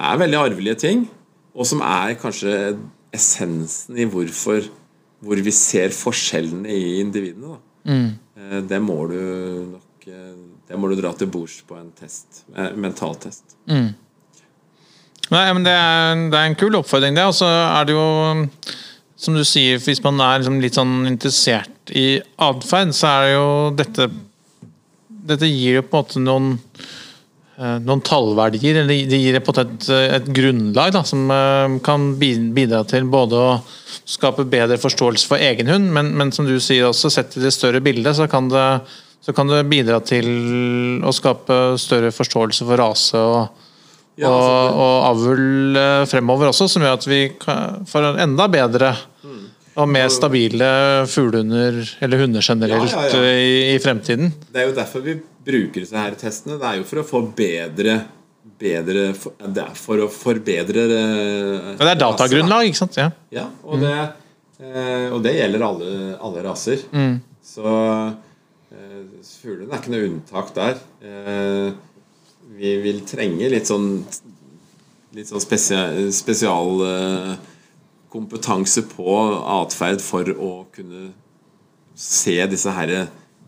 [0.00, 1.08] er veldig arvelige ting,
[1.54, 2.54] og som er kanskje
[3.14, 4.68] essensen i hvorfor
[5.20, 7.56] hvor vi ser forskjellene i individene.
[7.56, 7.96] Da.
[8.40, 9.16] Eh, Det må du
[9.74, 10.36] nok eh,
[10.70, 13.56] Det må du dra til bords på en test, eh, mentaltest.
[15.30, 17.24] Nei, men det er, det er en kul oppfordring, det.
[17.26, 18.06] Og så er det jo,
[19.20, 23.34] som du sier, hvis man er liksom litt sånn interessert i atferd, så er det
[23.36, 23.46] jo
[23.82, 24.10] dette
[25.30, 26.46] Dette gir jo på en måte noen
[27.60, 33.36] noen tallverdier, eller det gir et, et grunnlag da, som eh, kan bidra til både
[33.36, 33.50] å
[34.08, 37.52] skape bedre forståelse for egen hund, men, men som du sier også, sett i det
[37.52, 38.66] større bildet, så kan det,
[39.20, 43.66] så kan det bidra til å skape større forståelse for rase og,
[44.20, 47.22] Ja, og, altså, og avl eh, fremover også, som gjør at vi
[47.88, 48.94] får en enda bedre
[49.80, 50.68] og mer stabile
[51.10, 53.26] fuglehunder, eller hunder generelt, Ja, ja, ja.
[53.26, 54.32] eh, I, i fremtiden.
[54.52, 55.14] Det er jo derfor vi
[55.46, 56.58] bruker disse her testene.
[56.60, 57.98] Det er jo for å få bedre,
[58.60, 62.98] for, Det er for å forbedre eh, Men det er datagrunnlag, ikke sant?
[63.00, 63.08] Ja.
[63.32, 63.94] Ja, og det,
[64.60, 66.82] eh, og det gjelder alle, alle raser.
[67.50, 68.98] Så eh,
[69.40, 70.82] fuglene er ikke noe unntak der.
[72.60, 74.04] Vi vil trenge litt sånn
[75.16, 76.76] Litt sånn spesial, spesial
[78.10, 79.16] kompetanse på
[79.60, 81.10] atferd for å kunne
[81.94, 82.94] se disse her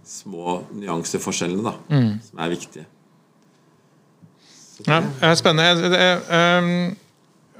[0.06, 2.86] små nyanseforskjellene, da, som er viktige.
[4.86, 5.96] Ja, det er spennende.
[5.96, 6.20] Jeg,
[6.58, 6.68] um,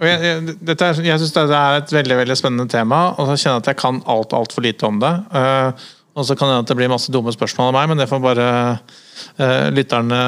[0.02, 3.36] jeg, jeg, dette er, jeg syns det er et veldig veldig spennende tema, og så
[3.36, 5.12] kjenner jeg at jeg kan alt altfor lite om det.
[5.30, 8.02] Uh, og så kan det hende at det blir masse dumme spørsmål av meg, men
[8.02, 10.18] det får bare uh, lytterne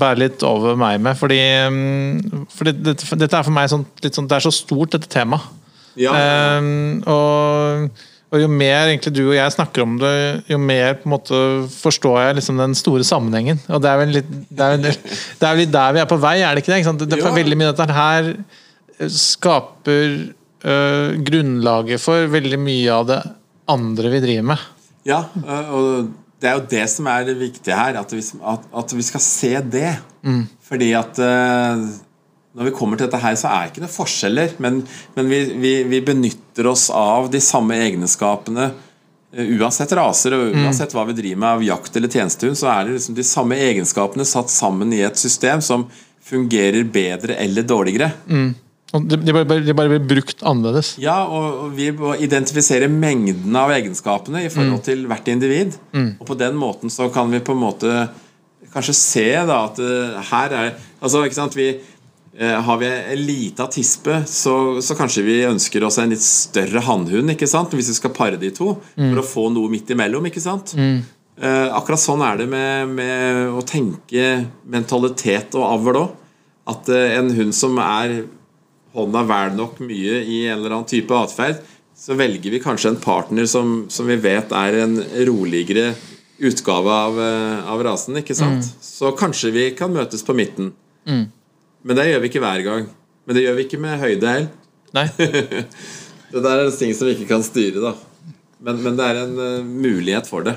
[0.00, 1.18] bære litt over meg med.
[1.20, 4.96] Fordi, um, fordi dette, dette er for meg sånn, litt sånn Det er så stort,
[4.96, 5.54] dette temaet.
[5.98, 6.12] Ja,
[6.58, 7.90] Um, og,
[8.30, 10.12] og jo mer egentlig du og jeg snakker om det,
[10.50, 11.40] jo mer på en måte
[11.72, 13.60] forstår jeg liksom den store sammenhengen.
[13.66, 16.38] Og det er vel litt, det er, det er litt der vi er på vei,
[16.42, 16.80] er det ikke det?
[16.84, 17.34] Ikke det, det Ja.
[17.38, 18.32] Veldig mye av dette her
[19.14, 20.16] skaper
[20.66, 23.20] øh, grunnlaget for veldig mye av det
[23.70, 24.64] andre vi driver med.
[25.08, 28.66] Ja, øh, og det er jo det som er det viktige her, at vi, at,
[28.82, 29.94] at vi skal se det.
[30.68, 31.86] Fordi at øh,
[32.58, 34.82] når vi kommer til dette her, så er det ikke noen forskjeller, men,
[35.14, 40.94] men vi, vi, vi benytter oss av de samme egenskapene øh, uansett raser og uansett
[40.96, 44.26] hva vi driver med av jakt eller tjenestehund, så er det liksom de samme egenskapene
[44.26, 45.86] satt sammen i et system som
[46.28, 48.10] fungerer bedre eller dårligere.
[48.96, 50.94] Og de, bare, de bare blir brukt annerledes.
[51.00, 55.76] Ja, og vi må identifisere mengden av egenskapene i forhold til hvert individ.
[56.16, 58.08] Og på den måten så kan vi på en måte
[58.72, 61.82] kanskje se da at eh, her er Altså, ikke sant, vi eh,
[62.38, 67.32] har vi en lita tispe, så, så kanskje vi ønsker oss en litt større hannhund,
[67.34, 70.28] hvis vi skal pare de to, for å få noe midt imellom.
[70.30, 70.74] ikke sant?
[71.38, 76.14] Eh, akkurat sånn er det med, med å tenke mentalitet og avl òg.
[76.68, 78.24] At eh, en hund som er
[78.96, 81.60] hånda vel nok mye i en eller annen type atferd,
[81.98, 85.92] så velger vi kanskje en partner som, som vi vet er en roligere
[86.38, 88.18] utgave av, eh, av rasen.
[88.18, 88.66] ikke sant?
[88.82, 90.72] Så kanskje vi kan møtes på midten.
[91.84, 92.88] Men det gjør vi ikke hver gang.
[93.28, 94.50] Men det gjør vi ikke med høyde heller.
[94.96, 95.06] Nei.
[96.28, 97.94] Det der er ting som vi ikke kan styre, da.
[98.60, 100.52] Men, men det er en uh, mulighet for det.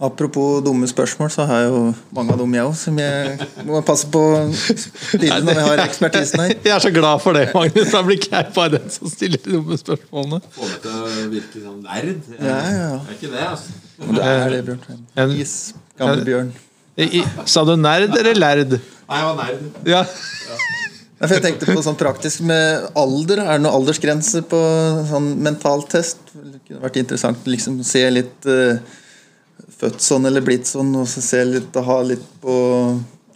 [0.00, 1.80] Apropos dumme spørsmål, så har jeg jo
[2.16, 5.82] mange av dem, jeg òg, som jeg må passe på å stille når vi har
[5.84, 6.54] ekspertisen her.
[6.64, 7.90] Jeg er så glad for det, Magnus.
[7.92, 10.40] Da blir ikke jeg bare den som stiller de dumme spørsmålene.
[10.56, 12.32] Få meg til å virke sånn nerd.
[12.38, 12.96] Ja, ja, ja.
[13.04, 13.76] Det er ikke det, altså.
[14.00, 15.04] Det er det, Bjørn.
[15.26, 15.54] En- Is,
[16.00, 16.54] gamle Bjørn.
[17.00, 18.76] I, sa du nerd eller lærd?
[18.80, 19.62] Nei, jeg var nerd.
[19.88, 20.04] Ja.
[21.20, 23.42] Ja, Jeg tenkte på sånn praktisk med alder.
[23.44, 24.60] Er det noen aldersgrense på
[25.10, 26.22] sånn mentaltest?
[26.32, 28.78] Det kunne vært interessant å liksom se litt uh,
[29.82, 32.56] født sånn eller blitt sånn, og så se litt, ha litt på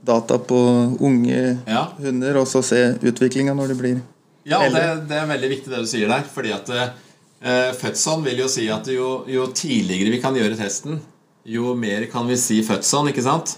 [0.04, 0.56] data på
[1.04, 1.86] unge Ja.
[2.00, 4.00] hunder, og så se utviklinga når de blir
[4.48, 6.24] Ja, og det, det er veldig viktig det du sier der.
[6.34, 11.00] Fordi at eh, fødselen vil jo si at jo, jo tidligere vi kan gjøre testen,
[11.46, 13.56] jo mer kan vi si fødselen, ikke sant?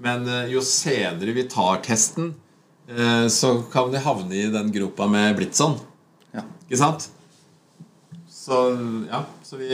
[0.00, 2.32] Men eh, jo senere vi tar testen,
[2.90, 5.76] eh, så kan vi havne i den gropa med blitt sånn.
[6.34, 6.46] Ja.
[6.66, 7.08] Ikke sant?
[8.40, 8.56] Så
[9.10, 9.68] ja, så vi,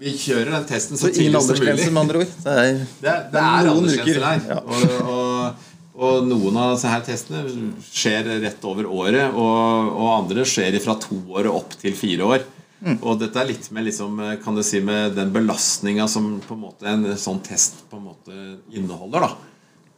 [0.00, 1.90] vi kjører den testen så Så tidlig som mulig.
[1.92, 2.34] med andre ord.
[2.46, 4.46] Det er, Det, er- det er aldersgrenser der.
[4.50, 4.60] Ja.
[4.64, 5.64] Og, og,
[5.96, 7.44] og noen av disse her testene
[7.86, 12.26] skjer rett over året, og, og andre skjer fra to år og opp til fire
[12.34, 12.46] år.
[12.86, 13.00] Mm.
[13.02, 16.62] Og dette er litt med, liksom, kan du si, med den belastninga som på en
[16.62, 18.36] måte en sånn test på en måte
[18.70, 19.26] inneholder.
[19.26, 19.56] da.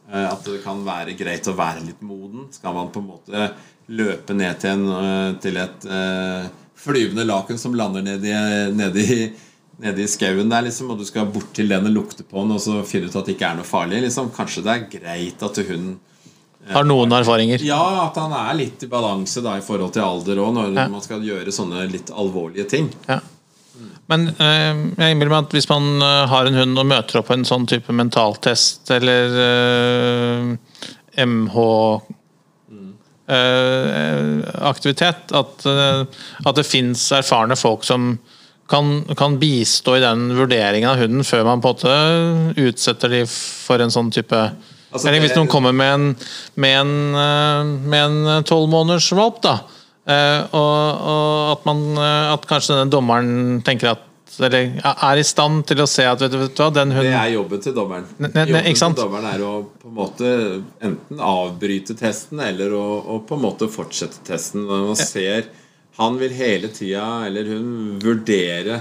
[0.09, 2.47] Eh, At det kan være greit å være litt moden.
[2.53, 3.51] Skal man på en måte
[3.93, 8.33] løpe ned til, en, eh, til et uh, flyvende laken som lander nedi,
[8.73, 9.05] nedi,
[9.81, 12.61] nedi skauen der, liksom, og du skal bort til den og lukte på den, og
[12.63, 14.03] så finne ut at det ikke er noe farlig.
[14.07, 14.33] Liksom.
[14.33, 15.91] Kanskje det er greit at hun
[16.69, 17.61] Har noen erfaringer.
[17.65, 20.87] Ja, at han er litt i balanse da, i forhold til alder òg, når Ja.
[20.91, 22.91] man skal gjøre sånne litt alvorlige ting.
[23.07, 23.19] Ja.
[24.09, 27.27] Men eh, jeg innbiller meg at hvis man eh, har en hund og møter opp
[27.29, 31.55] på en sånn type mentaltest eller eh, MH
[33.29, 34.39] eh,
[34.69, 36.03] aktivitet, at, eh,
[36.45, 38.17] at det fins erfarne folk som
[38.69, 43.23] kan, kan bistå i den vurderingen av hunden før man på en måte utsetter de
[43.29, 44.41] for en sånn type
[44.91, 46.05] Altså, Eller hvis noen kommer med en
[46.55, 49.59] med en, eh, med en tolv måneders valp, da.
[50.09, 54.05] Eh, og, og at man eh, At kanskje denne dommeren tenker at
[54.39, 57.11] Eller er i stand til å se at vet du, vet du hva, den Det
[57.11, 58.05] er jobben til dommeren.
[58.17, 60.29] Ne- ne- Jobben til dommeren er å på en måte
[60.81, 64.63] enten avbryte testen eller å, å på en måte fortsette testen.
[64.69, 65.49] Man ser
[65.99, 68.79] Han vil hele tida, eller hun, vurdere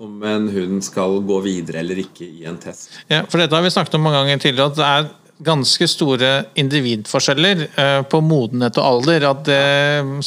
[0.00, 2.92] om en hund skal gå videre eller ikke i en test.
[3.10, 5.08] Ja, for dette har vi snakket om mange ganger tidligere, at det er
[5.46, 6.30] ganske store
[6.60, 9.24] individforskjeller eh, på modenhet og alder.
[9.30, 9.60] At det,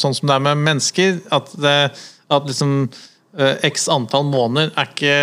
[0.00, 1.74] sånn som det er med mennesker, at, det,
[2.34, 2.72] at liksom
[3.38, 5.14] eh, x antall måneder er, ikke,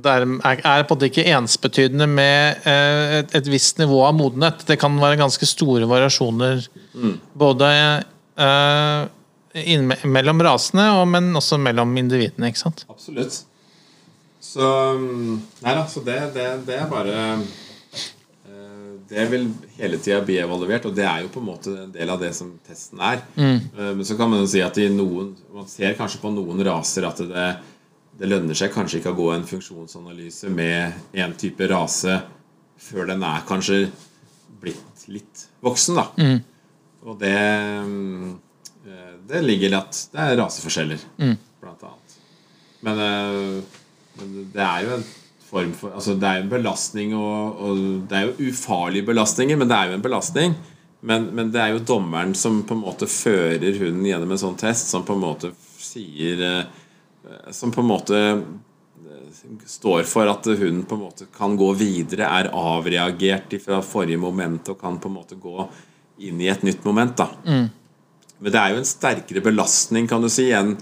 [0.00, 0.26] er,
[0.56, 4.64] er på en måte ikke ensbetydende med eh, et, et visst nivå av modenhet.
[4.68, 6.64] Det kan være ganske store variasjoner
[7.36, 7.72] både
[8.40, 9.02] eh,
[9.64, 12.48] inn- mellom rasene, og, men også mellom individene.
[12.52, 12.86] ikke sant?
[12.90, 13.42] Absolutt.
[14.44, 14.62] Så
[14.98, 17.44] mm, Nei da, så det, det, det er bare eh,
[19.08, 22.10] Det vil hele tida bli evaluert, og det er jo på en måte en del
[22.10, 23.20] av det som testen er.
[23.36, 23.58] Mm.
[23.98, 27.04] Men så kan man jo si at i noen Man ser kanskje på noen raser
[27.06, 27.44] at det,
[28.18, 32.16] det lønner seg kanskje ikke å gå en funksjonsanalyse med en type rase
[32.84, 33.84] før den er kanskje
[34.60, 36.06] blitt litt voksen, da.
[37.04, 37.36] Og det
[37.84, 38.30] mm,
[38.88, 41.04] eh, Det ligger i at det er raseforskjeller,
[41.60, 42.16] blant annet.
[42.84, 43.82] Men, eh,
[44.20, 45.06] men det er jo en
[45.54, 49.58] form for Altså det er jo en belastning, og, og det er jo ufarlige belastninger,
[49.60, 50.56] men det er jo en belastning.
[51.04, 54.60] Men, men det er jo dommeren som på en måte fører hunden gjennom en sånn
[54.60, 55.52] test, som på en måte
[55.84, 61.58] sier eh, Som på en måte eh, står for at hunden på en måte kan
[61.60, 65.68] gå videre, er avreagert fra forrige moment og kan på en måte gå
[66.24, 67.16] inn i et nytt moment.
[67.20, 67.28] da
[68.44, 70.74] men det er jo en sterkere belastning kan du si, enn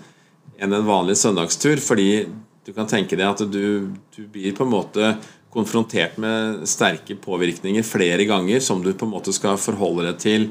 [0.63, 1.81] enn en vanlig søndagstur.
[1.83, 2.27] Fordi
[2.67, 5.15] du kan tenke deg at du, du blir på en måte
[5.53, 10.47] konfrontert med sterke påvirkninger flere ganger som du på en måte skal forholde deg til.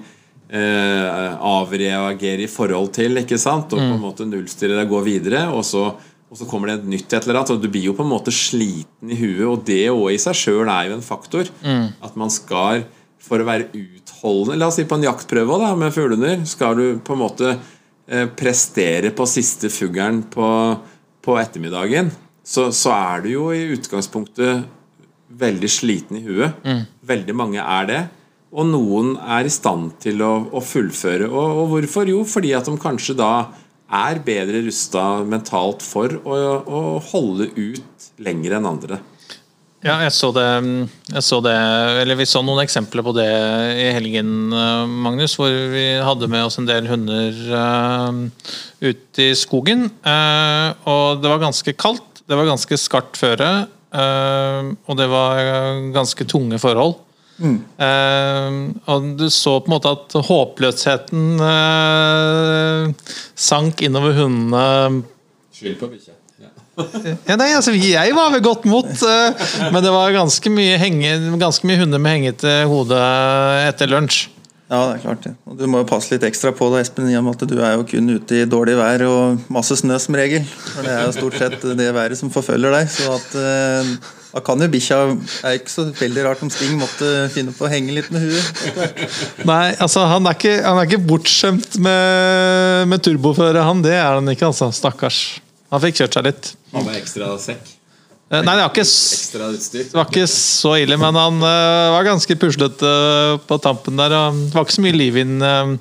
[0.51, 3.71] Eh, avreagere i forhold til, ikke sant?
[3.73, 5.45] og på en måte nullstille deg, gå videre.
[5.55, 5.87] Og så,
[6.29, 7.53] og så kommer det et nytt et eller annet.
[7.55, 10.37] Og du blir jo på en måte sliten i huet, og det òg i seg
[10.37, 11.49] sjøl er jo en faktor.
[12.03, 12.85] At man skal
[13.21, 16.43] for å være utholdende La oss si på en jaktprøve da, med fuglehunder.
[16.49, 20.47] Skal du på en måte eh, prestere på siste fuglen på,
[21.21, 22.11] på ettermiddagen,
[22.43, 24.65] så, så er du jo i utgangspunktet
[25.41, 26.57] veldig sliten i huet.
[27.07, 28.01] Veldig mange er det.
[28.51, 31.29] Og noen er i stand til å, å fullføre.
[31.29, 32.09] Og, og hvorfor?
[32.11, 33.31] Jo, fordi at de kanskje da
[33.91, 38.99] er bedre rusta mentalt for å, å holde ut lenger enn andre.
[39.81, 40.45] Ja, jeg så det,
[41.09, 41.55] jeg så det
[42.03, 43.29] Eller vi så noen eksempler på det
[43.81, 45.33] i helgen, eh, Magnus.
[45.39, 48.19] Hvor vi hadde med oss en del hunder uh,
[48.85, 49.87] ut i skogen.
[50.05, 52.21] Uh, og det var ganske kaldt.
[52.29, 53.49] Det var ganske skarpt føre.
[53.91, 55.41] Uh, og det var
[55.97, 56.99] ganske tunge forhold.
[57.41, 58.55] Eh,
[58.93, 61.41] og du så på en måte at håpløsheten
[63.33, 65.01] sank innover hundene.
[65.57, 66.20] Skyld på bikkja.
[66.79, 67.35] Ja.
[67.35, 71.67] Nei, altså, jeg var ved godt mot, eh, men det var ganske mye, henge, ganske
[71.67, 73.01] mye hunder med hengete hode
[73.67, 74.29] etter lunsj.
[74.71, 75.33] Ja, det er klart det.
[75.51, 77.57] Og du må jo passe litt ekstra på da, Espen, i og med at du
[77.59, 80.45] er jo kun ute i dårlig vær og masse snø som regel.
[80.47, 82.87] For det er jo stort sett det været som forfølger deg.
[82.93, 83.91] Så at eh,
[84.31, 87.67] da kan jo bikkja Det er ikke så veldig rart om Sting måtte finne på
[87.67, 89.11] å henge litt med huet.
[89.49, 93.83] Nei, altså han er ikke, han er ikke bortskjemt med, med turboføre, han.
[93.83, 94.71] Det er han ikke, altså.
[94.71, 95.41] Stakkars.
[95.71, 96.51] Han fikk kjørt seg litt.
[96.73, 97.77] Han var ekstra sekk.
[98.31, 98.85] Eh, Nei, det var ikke,
[99.75, 102.91] det var ikke så ille, men han uh, var ganske puslete
[103.47, 104.13] på tampen der.
[104.13, 105.73] Det var ikke så mye liv inn uh,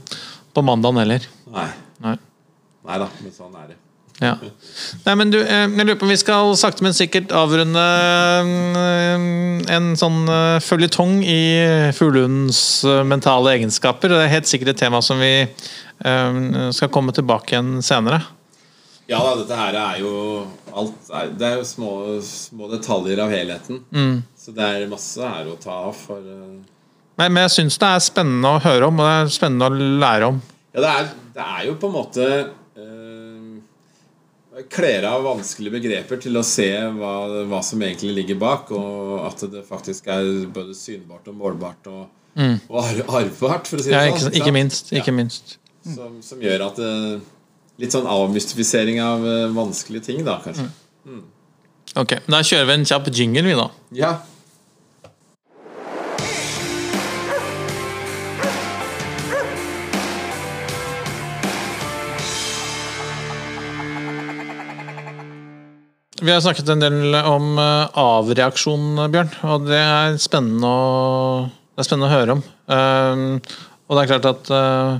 [0.50, 1.28] på mandagen heller.
[1.54, 1.68] Nei.
[2.02, 2.16] Nei.
[2.90, 3.78] Nei da, men sånn er det.
[4.20, 4.32] Ja.
[5.06, 7.84] Nei, men du, jeg lurer på om vi skal sakte, men sikkert avrunde
[9.72, 10.18] en sånn
[10.60, 11.38] føljetong i
[11.96, 14.12] fuglehundens eh, mentale egenskaper.
[14.12, 15.46] Det er helt sikkert et tema som vi
[16.00, 18.22] skal komme tilbake igjen senere.
[19.10, 20.10] Ja da, dette her er jo
[20.78, 21.88] alt er, Det er jo små,
[22.22, 23.80] små detaljer av helheten.
[24.38, 26.60] Så det er masse her å ta av for eh,
[27.18, 29.74] Men, men jeg syns det er spennende å høre om, og det er spennende å
[30.04, 30.38] lære om.
[30.76, 33.50] Ja, det er, det er jo på en måte eh,
[34.70, 36.66] Kler av vanskelige begreper til å se
[36.98, 37.10] hva,
[37.48, 42.02] hva som egentlig ligger bak, og at det faktisk er både synbart og målbart og,
[42.68, 44.34] og arvbart, for å si det Ja, sånn.
[44.36, 44.90] ikke, minst.
[44.92, 45.16] Ikke Ja.
[45.16, 45.56] minst.
[45.86, 47.22] Som, som gjør at eh,
[47.80, 50.68] Litt sånn avmystifisering av eh, vanskelige ting, da, kanskje.
[51.98, 53.70] Ok, Da kjører vi en kjapp jingle, vi, da.
[53.96, 54.12] Ja.
[66.20, 69.30] Vi har snakket en del om eh, avreaksjon, Bjørn.
[69.48, 72.42] Og det er spennende å, det er spennende å høre om.
[72.68, 73.22] Um,
[73.88, 74.98] og det er klart at eh,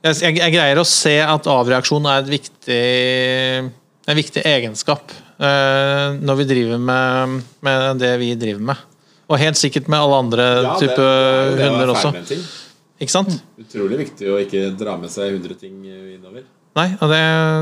[0.00, 2.84] jeg, jeg, jeg greier å se at avreaksjon er et viktig,
[4.08, 8.86] en viktig egenskap uh, når vi driver med, med det vi driver med.
[9.30, 12.14] Og helt sikkert med alle andre ja type det det hunder også.
[13.00, 13.36] Ikke sant?
[13.60, 16.42] Utrolig viktig å ikke dra med seg 100 ting eh, innover.
[16.76, 17.20] Nei, og det,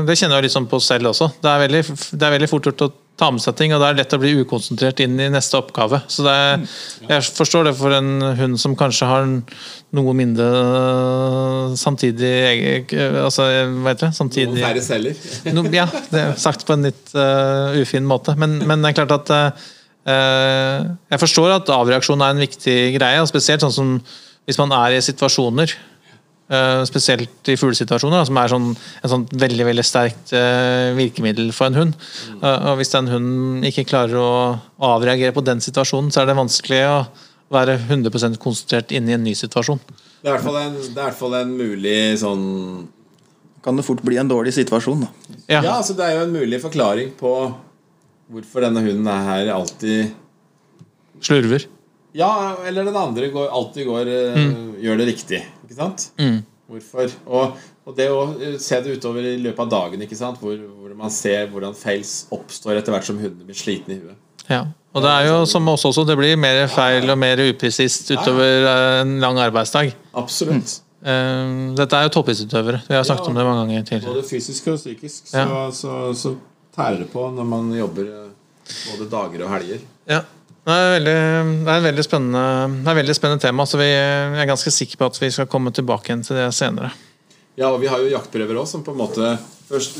[0.09, 1.29] det kjenner jeg litt sånn på selv også.
[1.39, 2.89] Det er, veldig, det er veldig fort gjort å
[3.19, 5.99] ta med seg ting, og det er lett å bli ukonsentrert inn i neste oppgave.
[6.11, 6.61] Så det er,
[7.09, 9.27] jeg forstår det for en hund som kanskje har
[9.97, 12.31] noe mindre øh, samtidig
[12.93, 14.11] altså, Hva heter det?
[14.11, 15.25] Noen Samtidig færre celler.
[15.57, 18.37] no, Ja, det er sagt på en litt uh, ufin måte.
[18.39, 23.21] Men, men det er klart at uh, Jeg forstår at avreaksjon er en viktig greie,
[23.21, 23.95] og spesielt sånn som
[24.49, 25.75] hvis man er i situasjoner.
[26.49, 31.69] Uh, spesielt i fuglesituasjoner, som er sånn, en sånn veldig veldig sterkt uh, virkemiddel for
[31.69, 31.97] en hund.
[32.41, 34.31] Uh, og Hvis den hunden ikke klarer å
[34.89, 36.95] avreagere på den situasjonen, så er det vanskelig å
[37.53, 39.77] være 100 konsentrert inne i en ny situasjon.
[40.23, 42.47] Det er i hvert fall en, det er i hvert fall en mulig sånn
[43.63, 45.35] Kan det fort bli en dårlig situasjon, da.
[45.45, 47.35] Ja, Ja, altså det er jo en mulig forklaring på
[48.29, 50.15] hvorfor denne hunden er her alltid
[51.21, 51.65] Slurver.
[52.15, 54.59] Ja, eller den andre går, alltid går, mm.
[54.81, 55.41] gjør det riktig.
[55.69, 56.09] Ikke sant?
[56.69, 57.13] Hvorfor?
[57.29, 57.53] Og,
[57.85, 60.37] og det å eh, se det utover i løpet av dagen, ikke sant?
[60.41, 64.17] Hvor, hvor man ser hvordan feils oppstår etter hvert som hundene blir slitne i huet.
[64.49, 64.63] Ja.
[64.97, 68.65] Og det er jo som oss også, det blir mer feil og mer upresist utover
[68.65, 69.93] eh, en lang arbeidsdag.
[70.17, 70.79] Absolutt.
[70.99, 71.77] Mm.
[71.79, 72.81] Dette er jo toppidrettsutøvere.
[72.89, 73.31] Vi har snakket Ja.
[73.31, 74.15] om det mange ganger tidligere.
[74.17, 75.61] Både fysisk og psykisk så, Ja.
[75.71, 76.33] så, så
[76.75, 78.09] tærer det på når man jobber
[78.89, 79.85] både dager og helger.
[80.09, 80.21] Ja.
[80.69, 81.13] Det er, veldig,
[81.65, 82.41] det er et veldig spennende,
[82.75, 85.29] det er et veldig spennende tema, så vi jeg er ganske sikker på at vi
[85.33, 86.91] skal komme tilbake igjen til det senere.
[87.57, 89.31] Ja, og vi har jo jaktprøver òg som på en måte
[89.65, 89.97] først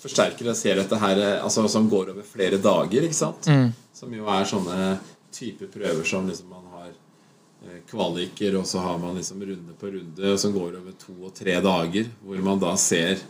[0.00, 3.46] forsterker og ser dette her Altså som går over flere dager, ikke sant?
[3.94, 4.98] Som jo er sånne
[5.30, 9.92] type prøver som liksom man har eh, kvaliker, og så har man liksom runde på
[9.94, 13.20] runde som går over to og tre dager, hvor man da ser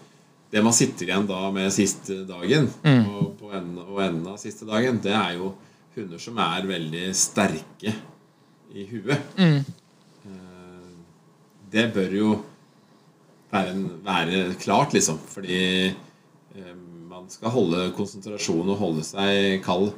[0.51, 4.67] Det man sitter igjen da med siste dagen, og på enden, og enden av siste
[4.67, 5.53] dagen, det er jo
[5.97, 7.95] hunder som er veldig sterke
[8.71, 9.37] i huet.
[9.39, 9.65] Mm.
[11.71, 12.31] Det bør jo
[13.51, 15.21] være, en, være klart, liksom.
[15.31, 16.75] Fordi eh,
[17.11, 19.93] man skal holde konsentrasjon og holde seg kald.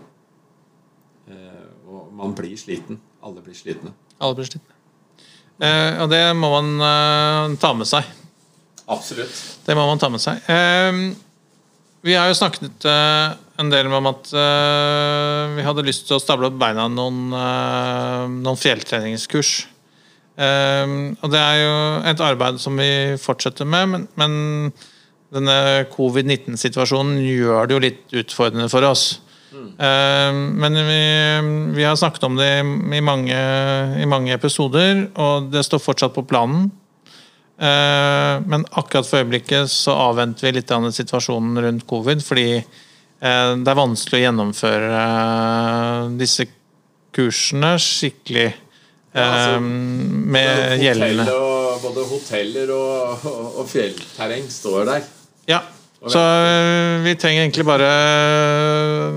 [1.30, 3.00] Eh, og man blir sliten.
[3.24, 3.94] Alle blir slitne.
[4.20, 4.76] Alle blir slitne.
[5.62, 8.08] Eh, og det må man eh, ta med seg.
[8.92, 9.36] Absolutt.
[9.64, 10.42] Det må man ta med seg.
[10.52, 11.02] Eh,
[12.02, 16.22] vi har jo snakket uh, en del om at uh, vi hadde lyst til å
[16.22, 19.52] stable opp beina noen, uh, noen fjelltreningskurs.
[20.42, 21.74] Og det er jo
[22.08, 24.32] et arbeid som vi fortsetter med, men, men
[25.32, 25.56] denne
[25.92, 29.04] covid-19-situasjonen gjør det jo litt utfordrende for oss.
[29.52, 31.02] Eh, men vi,
[31.76, 32.50] vi har snakket om det
[32.96, 33.38] i mange,
[34.00, 36.70] i mange episoder, og det står fortsatt på planen.
[37.62, 43.52] Eh, men akkurat for øyeblikket så avventer vi litt av situasjonen rundt covid, fordi eh,
[43.54, 46.48] det er vanskelig å gjennomføre eh, disse
[47.14, 48.50] kursene skikkelig
[49.12, 51.26] Ja, altså, med gjeldende
[51.82, 55.06] både hoteller og, og, og fjellterreng står der.
[55.50, 55.60] Ja.
[56.02, 56.22] Så
[57.04, 57.90] vi trenger egentlig bare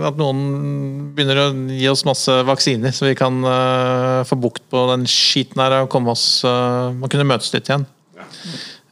[0.06, 0.44] at noen
[1.16, 3.40] begynner å gi oss masse vaksiner, så vi kan
[4.28, 7.88] få bukt på den skiten her og komme oss og kunne møtes litt igjen.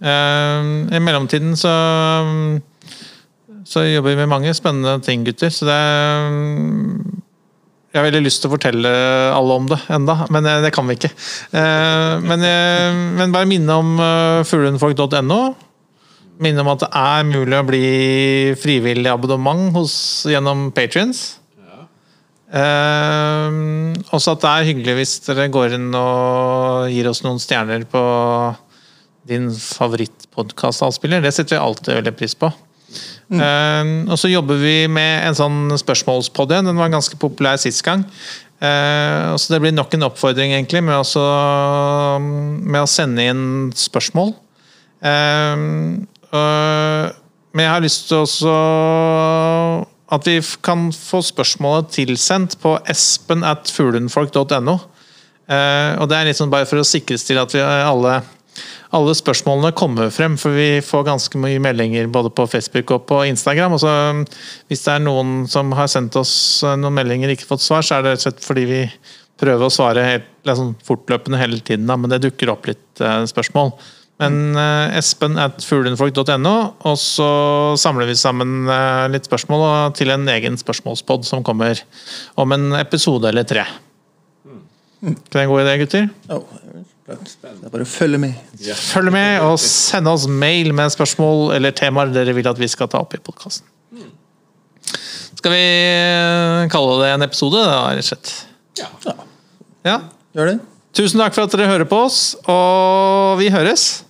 [0.04, 0.12] Ja.
[0.12, 1.72] Eh, I mellomtiden så
[3.64, 5.50] så jobber vi med mange spennende ting, gutter.
[5.50, 5.80] Så det
[7.94, 8.92] Jeg har veldig lyst til å fortelle
[9.34, 11.12] alle om det enda, men eh, det kan vi ikke.
[11.54, 12.90] Eh, Men, eh,
[13.20, 13.92] men bare minne om
[14.50, 15.56] fuglehundfolk.no.
[16.42, 17.88] Minne om at det er mulig å bli
[18.58, 21.40] frivillig abonnement hos, gjennom Patrions.
[22.54, 27.82] Uh, også at det er hyggelig hvis dere går inn og gir oss noen stjerner
[27.90, 28.02] på
[29.30, 31.24] din favorittpodkastavspiller.
[31.24, 32.52] Det setter vi alltid veldig pris på.
[33.34, 36.70] Uh, og så jobber vi med en sånn spørsmålspod igjen.
[36.70, 38.06] Den var ganske populær sist gang.
[38.64, 41.24] Uh, så det blir nok en oppfordring egentlig med, også,
[42.22, 43.46] med å sende inn
[43.78, 44.36] spørsmål.
[45.04, 48.54] Uh, men jeg har lyst til også
[50.14, 54.74] at vi kan få spørsmålet tilsendt på espen at fuglenfolk.no.
[54.74, 58.16] Og det er litt sånn bare for å sikres til at vi alle,
[58.94, 63.24] alle spørsmålene kommer frem, for vi får ganske mye meldinger både på Facebook og på
[63.30, 63.76] Instagram.
[63.78, 64.22] Også, mm,
[64.70, 66.36] hvis det er noen som har sendt oss
[66.66, 68.84] eh, noen meldinger og ikke fått svar, så er det rett og slett fordi vi
[69.42, 73.24] prøver å svare helt, liksom, fortløpende hele tiden, da, men det dukker opp litt eh,
[73.30, 73.74] spørsmål.
[74.22, 76.54] Men eh, espen at fuglenfolk.no,
[76.86, 77.30] og så
[77.82, 81.82] samler vi sammen eh, litt spørsmål og til en egen spørsmålspod som kommer
[82.40, 83.66] om en episode eller tre.
[85.04, 86.12] Er det en god idé, gutter?
[86.32, 86.46] Oh,
[87.04, 87.16] det
[87.52, 88.38] er bare å følge med.
[88.80, 92.88] Følg med og send oss mail med spørsmål eller temaer dere vil at vi skal
[92.92, 93.68] ta opp i podkasten.
[95.44, 98.32] Skal vi eh, kalle det en episode, da, rett og slett?
[98.80, 98.88] Ja.
[99.04, 99.16] Ja,
[99.84, 99.98] Ja.
[100.38, 100.60] gjør det.
[100.96, 104.04] Tusen takk for at dere hører på oss, og vi høres.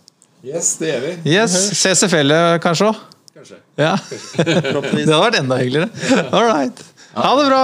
[0.46, 1.14] Yes, det gjør vi.
[1.34, 3.02] Yes, Ses i fjellet kanskje òg.
[3.34, 3.58] Kanskje.
[3.80, 3.96] Ja.
[4.38, 5.90] Det hadde vært enda hyggeligere.
[6.30, 6.84] All right.
[7.16, 7.64] Ha det bra!